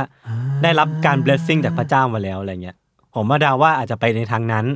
[0.63, 2.77] ได้รับการ blessing จากพระเจ้ามาแล้วอะไรเงี้ย
[3.15, 4.67] ผมมาเดาว่าอาจจะไปในทางนั้น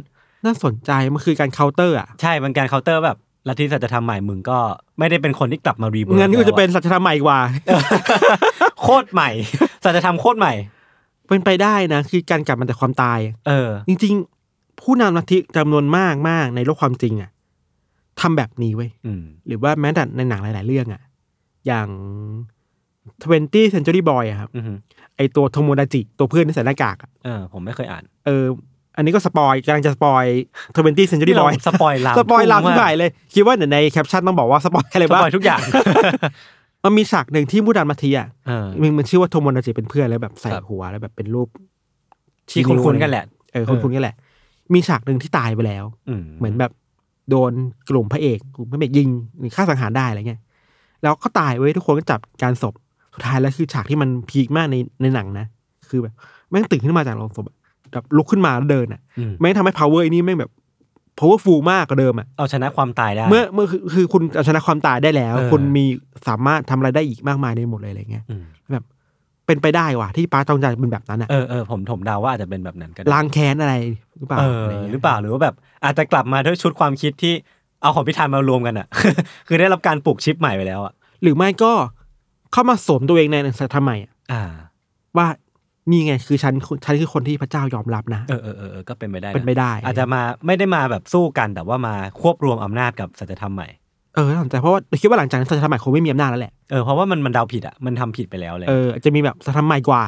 [0.44, 4.58] น่าสนใจมันคือการเคาน์เตอร์อะใช่เป็นการเคาน์เตอร์แบบลัทธิสัจธรรมใหม่มึงก็
[4.98, 7.38] ไม่ได้เป็นคนที่กลับมา rebirth งั้นก็จะเป็นสัจธรรมใหม่กว่า
[8.82, 9.30] โคตรใหม่
[9.84, 10.52] สัจธรรมโคตรใหม่
[11.28, 14.14] เป็นไปได้นะ คือการกลับมาจากความตาย เออ จริง
[14.48, 17.30] ๆ ผู้นำลัทธิจำนวนมากมากในโลกความจริงอะ
[18.20, 21.02] ทำแบบนี้เว้ยอืมหรือว่าแม้แต่ในหนังหลาย ๆ เรื่องอะ
[21.66, 21.88] อย่าง
[23.14, 24.72] 20 Century Boy อะครับอือฮึ
[25.16, 28.44] ไอตัวโทโมดาจิ ตัวเพื่อนที่ใส่หน้ากากอะเออผมไม่เคยอ่าน เออ
[28.96, 30.24] อันนี้ก็สปอยกำลังจะสปอย
[30.66, 35.60] 20 Century นี่เรา Boy สปอยลามสปอยลามพุ่ที่งมกผ่ายเลย คิดว่าเดี๋ยวในแคปชั่นต้องบอกว่าสปอยอะไรสบ้างปอยทุกอย่าง
[36.84, 41.48] มันมีฉากหนึ่งที่มูดานมาทีอะเออมันมันชื่อว่าโทโมนาจิเป็นเพื่อนแล้วแบบใส่ครับหัวแล้วแบบเป็นรูป
[42.50, 44.16] ที่คุ้นๆกันแหละเออคุ้นๆกันแหละ
[44.74, 46.72] มีฉากหนึ่งที่ตายไปแล้วอืมเหมือนแบบ
[47.30, 47.52] โดน
[47.90, 49.08] กลุ่มพระเอกกลุ่มพระเอกยิง
[49.38, 50.40] หรือฆ่าสังหารได้อะไรเงี้ย
[51.02, 52.74] แล้วก็ตายเว้ยทุกคนก็จับการศพ
[53.14, 55.46] สุดท้ายแล้วคือฉากที่มันพีคมากในในหนังนะ
[55.88, 56.14] คือแบบ
[56.50, 57.56] แม่งตื่นขึ้นมาจากโรงศพอะ
[57.92, 60.52] แบบลุกขึ้นมาแล้วเดินอะอืมแม่งทำให้ power ไอ้นี่แม่งแบบ
[61.18, 65.84] powerful มากกว่าเดิมอะเอาชนะความตายได้ เมื่อเมื่อคือคือคุณเอาชนะความตายได้แล้วเออคุณมี
[66.28, 68.84] สามารถทำอะไรได้อีกมากมายในหมดเลยอะไรเงี้ยอืมแบบ
[69.46, 73.74] เป็นไปได้ว่ะที่ป้าจองใจเป็นแบบนั้นอะเออเออผมผมเดาว่าอาจจะเป็นแบบนั้นก็ได้ล้างแค้นอะไร
[74.18, 77.34] หรือเปล่าเอออะไรงี้ยหรือเปล่าหรือว่าแบบ อาจจะกลับมาด้วยชุดความคิดที่
[77.82, 78.86] เอาของพิธานมารวมกันอะ
[79.48, 80.92] คือได้รับการปลูกชิปใหม่ไปแล้วอะ
[81.22, 81.72] หรือไม่ก็
[82.52, 84.42] เข้ามาสวมตัวเองในสัตธรรมใหม่อะอ่า
[85.18, 85.26] ว่า
[85.90, 93.68] นี่ไงคือฉันฉันคือคนที่พระเจ้ายอมรับนะเออเออเออเออก็เป็นไปได้ะเป็นไปได้ อาจจะมาไม่ได้มาแบบสู้กันแต่ว่ามาควบรวมอำนาจกับสัจธรรมใหม่
[94.16, 100.02] เออน่าสนใจเพราะว่าคิดว่าหลังจากนั้นสัตธรรมใหม่คงไม่มีอำนาจแล้วแหละเออเพราะว่ามันมันเดาผิดอะมันทำผิดไปแล้วเลยเอออาจจะมีแบบสัตธรรมใหม่กว่า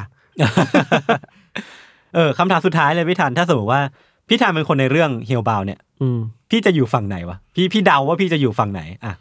[2.14, 3.80] เออคำถามสุดท้ายเลยพี่ธันถ้าสมมติว่า
[4.28, 6.18] พี่ธันเป็นคนในเรื่องเฮลบาวเนี่ย อืม
[6.50, 9.12] พี่จะอยู่ฝั่งไหนวะพี่พี่เดาว่าพี่จะอยู่ฝั่งไหนอะ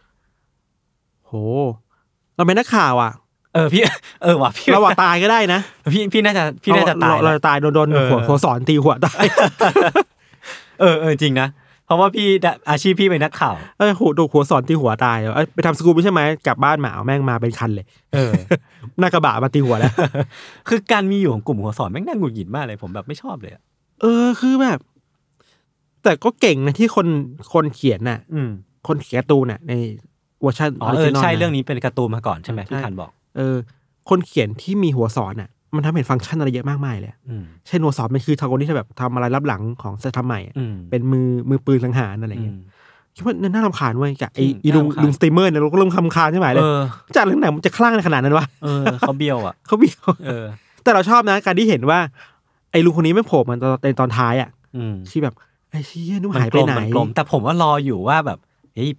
[1.28, 1.34] โห
[2.36, 3.12] เราเป็นนักข่าวอะ
[3.54, 3.82] เออพี่
[4.24, 5.60] เออว่ะพี่เราว่าตายก็ได้นะ
[5.94, 9.24] พี่พี่น่าจะพี่น่าจะตายเรเรานะตายโดนโดนเออหัวหัวสอนตีหัวตาย
[10.82, 11.48] เออเออจริงนะ
[11.88, 12.28] เพราะว่าพี่
[12.70, 18.34] อาชีพพี่เป็นนักข่าวเออหัวโดนหัวสอนตีหัวตายเอ้ยไปทำสกู๊ปไม่ใช่ไหมกลับบ้านมาเอาแม่งมาเป็นคันเลย เออ
[19.00, 19.94] หน้ากระบะมาตีหัวแล้ว
[20.68, 23.62] คือการมีอยู่ของกลุ่มหัวสอนแม่งน่าหงุดหงิดมากเลยผมแบบไม่ชอบเลยอะ
[24.02, 24.80] เออคือแบบ
[26.04, 27.08] แต่ก็เก่งนะที่คน
[27.54, 28.50] คนเขียนน่ะ อืม
[28.88, 29.74] คนเขียนการ์ตูนน่ะ ใน
[30.42, 33.56] เวอร์ชันอ๋อเออ original ใช่นะเรื่องนี้เป็นการ์ตูนมาก่อนใช่ไหมใช่พี่ธันบอก เออ
[34.10, 42.60] คนเขียนที่มีหัวสอนน่ะ มันทำให้เห็นฟังก์ชันอะไรเยอะมากมายเลยอืมเช่นหัวสอนมันคือทางคนที่แบบทำอะไรรับหลังของสัตธรรมใหม่อะอืมเป็นมือมือปืนสังหารอะไรอืเงี้ยม
[43.16, 46.80] คิดว่าน่ารำคาญเว้ยกับไอ้จริงอีลุงน่ารำคาญลุงสตรีมเมอร์เนี่ยเราก็เริ่มคำคาญใช่ไหมเลเอยอ
[47.16, 50.46] จากเรื่องไหนมันจะคลั่งในขนาดนั้นวะเออเขาเบี้ยวอะเขาเบี้ยวเออ
[50.84, 52.00] แต่เราชอบนะการที่เห็นว่า
[52.72, 55.34] ไอ้ลุงคนนี้ไม่โผล่มันตอนในตอนท้ายอะอืมที่แบบ
[55.72, 58.40] ไอ้เชี่ยนุ่มมันหายกไปลมไหนมันกลมแต่ผมว่ารออยู่ว่าแบบ
[58.76, 58.90] เฮ้ย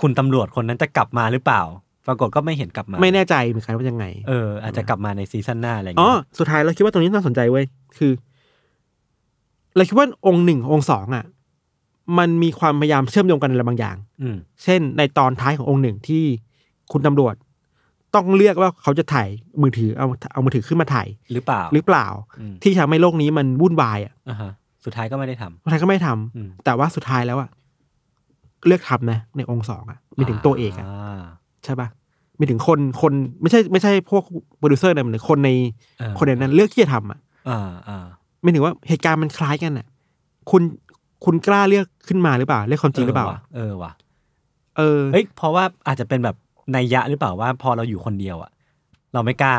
[0.00, 1.62] คุณตำรวจคนนั้นจะกลับมาหรือเปล่า
[2.08, 7.64] ปรากฏก็ไม่เห็นกลับมาไม่แน่ใจเหมือนกันว่ายังไง เอออาจจะกลับมาในซีซั่นหน้าอะไรอย่างอ๋อเงี้ยสุดท้ายเราคิดว่าตรงนี้น่าสนใจเว้ย
[7.98, 8.12] คือ
[9.76, 11.24] เราคิดว่าองก์หนึ่งองก์สองอะ
[12.18, 16.24] มันมีความพยายามเชื่อมโยงกันอะไรบางอย่าง อืม เช่น ในตอนท้ายขององก์หนึ่งที่
[16.92, 17.34] คุณตำรวจ
[18.14, 19.28] ต้องเลือกว่าเขาจะถ่าย
[19.62, 22.06] มือถือเอาเอามือถือขึ้นมาถ่ายหรือเปล่าหรือเปล่า
[22.40, 24.50] อืมที่ทำให้โลกนี้มันวุ่นวายอะอ่าฮะ
[24.84, 27.50] สุดท้ายก็ไม่ได้ทำสุดท้ายก็ไม่ทำอืม แต่ว่าสุดท้ายแล้วอะ
[28.66, 31.24] เลือกทำนะในองก์สองอะมีถึงตัวเอกอะา
[31.64, 31.88] ใช่ปะ
[32.38, 34.22] มีถึงคนคนไม่ใช่ไม่ใช่พวก
[34.58, 35.50] โปรดิวเซอร์นะมันถึงคนใน
[35.98, 38.04] เออคนในนั้นเลือกที่จะทำอะอ่าอ่า
[38.42, 39.86] ไม่ถึงว่าเหตุการณ์มันคล้ายกันอะ
[40.50, 40.62] คุณ
[41.24, 43.92] คุณกล้าเลือกขึ้นมาหรือเปล่าเลือกความจริงหรือเปล่าว่ะเออว่ะ
[44.76, 46.36] เออเฮ้ยเพราะว่าอาจจะเป็นแบบ
[46.76, 48.50] นัยยะหรือเปล่าว่าพอเราอยู่คนเดียวอะ
[49.14, 49.56] เราไม่กล้า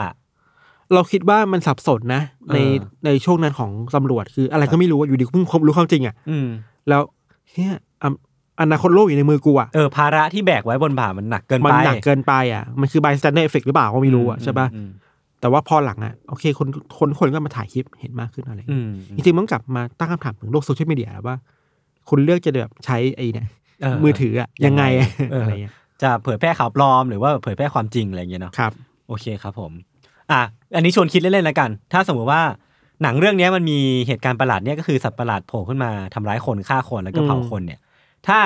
[0.93, 2.21] เราคิดว่ามันสับสนนะ
[2.53, 6.47] ในเออในช่วงนั้นของตำรวจคืออะไรก็ไม่รู้อะอยู่ดีเพิ่งรู้ความจริงอะอืม
[6.89, 7.01] แล้ว
[7.49, 7.73] เฮีย
[8.59, 14.89] อะอนาคตโลกอยู่ในมือกูอะเออภาระที่แบกไว้บนบ่ามันหนักเกินมันไปหนักเกินไปอะมันคือ bystander effect หรือเปล่าก็ไม่รู้อะใช่ปะอืม
[15.41, 18.77] แต่ว่าพอหลังอะโอเคคนคนคนก็มาถ่ายคลิปเห็นมากขึ้นอะไรอย่างอื
[19.13, 21.35] เงี้ยมจริงๆมันต้องกลับมาตั้งคำถามถึงโลกโซเชียลมีเดียแล้วว่า
[22.09, 23.47] คุณเลือกจะแบบใช้ไอ้เนี่ย
[23.81, 28.71] เออมือถืออะยังไงอะเออออะไรเงี้ยจะเผยแพร่ข่าวปลอมหรือว่าเผยแพร่ความจริงอะไรอย่างเงี้ยเนาะครับ
[29.07, 29.71] โอเคครับผม
[30.31, 30.41] อะ
[30.75, 32.41] อันนี้ชวนคิดเล่นๆแล้วกัน ถ้าสมมติว่า
[33.03, 37.79] หนังเรื่องเนี้ยมันมีเหตุการณ์ประหลาดเนี้ยก็คือสัตว์ประหลาดโผล่ขึ้นมาทำร้ายคนฆ่าคนแล้วก็เผาอืมคนเนี่ย
[38.27, 38.39] ถ้า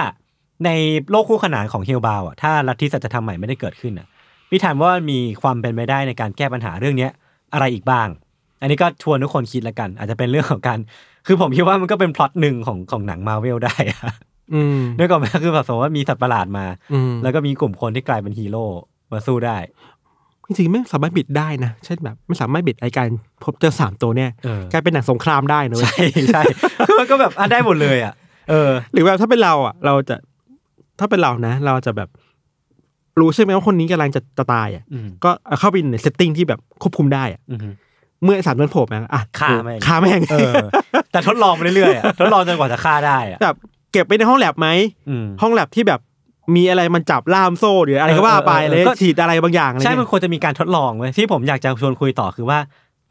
[0.66, 0.70] ใน
[1.12, 4.08] โลกคู่ขนานของเฮลบาวอะถ้าลัทธิสัจธรรมใหม่ไม่ได้เกิดขึ้นอะ
[4.50, 7.12] พี่ถามว่ามีความเป็นไปได้ในการแก้ปัญหาเรื่องเนี้ย
[7.54, 8.08] อะไรอีกบ้าง
[8.62, 10.80] อันนี้ก็ชวนทุกคนคิดแล้วกัน อาจจะเป็นเรื่องของการ
[11.28, 14.00] คือผมคิดว่ามันก็เป็นพล็อตหนึ่งของของหนังมาเวลได้อะ
[14.54, 18.66] อืมนึกออกไหมคือแบบสมมติว่ามีสัตว์ประหลาดมาอืมแล้วก็มีกลุ่มคนที่กลายเป็นฮีโร่
[19.12, 19.58] มาสู้ได้
[20.48, 23.08] จริงๆไม่สามารถบิดได้นะเช่นแบบไม่สามารถบิดไอการ
[23.44, 26.42] พบเจอสามตัวเนี่ยเออกลายเป็นหนังสงครามได้นะเว้ยใช่ใช่
[26.88, 28.14] คือมันก็แบบอะได้หมดเลยอะ
[28.50, 30.16] เออ หรือแบบถ้าเป็นเราอะ เราจะ
[31.00, 32.10] ถ้าเป็นเรานะ เราจะแบบ
[33.20, 37.70] รู้ใช่ไหมว่าคนนี้กำลังจะจะตายอะอืมก็เอาเข้าไปใน setting ที่แบบควบคุมได้อะอือฮึ
[38.24, 40.54] เมื่อไอ้สามตัวโผล่มาอะฆ่าแม่งฆ่าแม่งเออ
[41.12, 43.56] แต่ทดลองไปเรื่อยๆอะทดลองจนกว่าจะฆ่าได้อะแบบ
[43.92, 44.68] เก็บไปในห้องแล็บไหม
[45.10, 46.00] อืมห้องแล็บที่แบบ
[46.56, 52.60] มีอะไรมันจับล่ามโซ่หรืออะไรก็ว่าไปเออเออเลยก็ฉีดอะไรบางอย่างอะไรใช่มันเงี้ยควรจะมีการทดลองเว้ยที่ผมอยากจะชวนคุยต่อคือว่า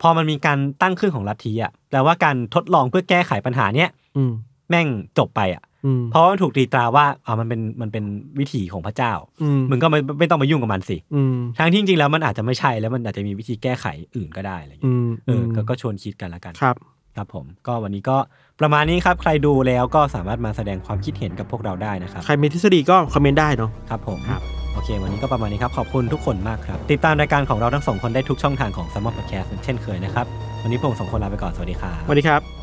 [0.01, 4.33] พอมันมีการตั้งขึ้นของลัทธิอะแปลว่าการทดลองเพื่อแก้ไขปัญหาเนี้ยอืม
[4.69, 4.87] แม่ง
[5.19, 8.05] จบไปอะอืมเพราะว่ามันถูกตีตราว่าอ่ามันเป็นมันเป็น
[8.39, 13.87] วิถีของพระเจ้าอืมมึงก็ไม่ไม่ต้องมายุ่งกับมันสิอืมทั้งที่จริงๆแล้วมันอาจจะไม่ใช่แล้วมันอาจจะมีวิธีแก้ไข
[14.17, 16.77] อื่นก็ได้อะไรอย่างอืเงี้ยมเออก็ก็ชวนคิดกันละกันครับ
[17.17, 18.17] ครับผมก็วันนี้ก็
[18.61, 24.43] ประมาณนี้ครับ ใครดูแล้วก็สามารถมาแสดงความคิดเห็นกับพวกเราได้นะครับ ใครมีทฤษฎีก็คอมเมนต์ได้เนาะครับผมครับ
[24.75, 30.27] โอเค วันนี้ก็ประมาณนี้ครับ ขอบคุณทุกคนมากครับ ติดตามรายการของเราทั้งสองคนได้ทุกช่องทางของ s ัมมอ r Podcast เช่นเคยนะครับ
[30.63, 32.62] วันนี้พวกผมสองคนลาไปก่อน สวัสดีครับสวัสดีครับ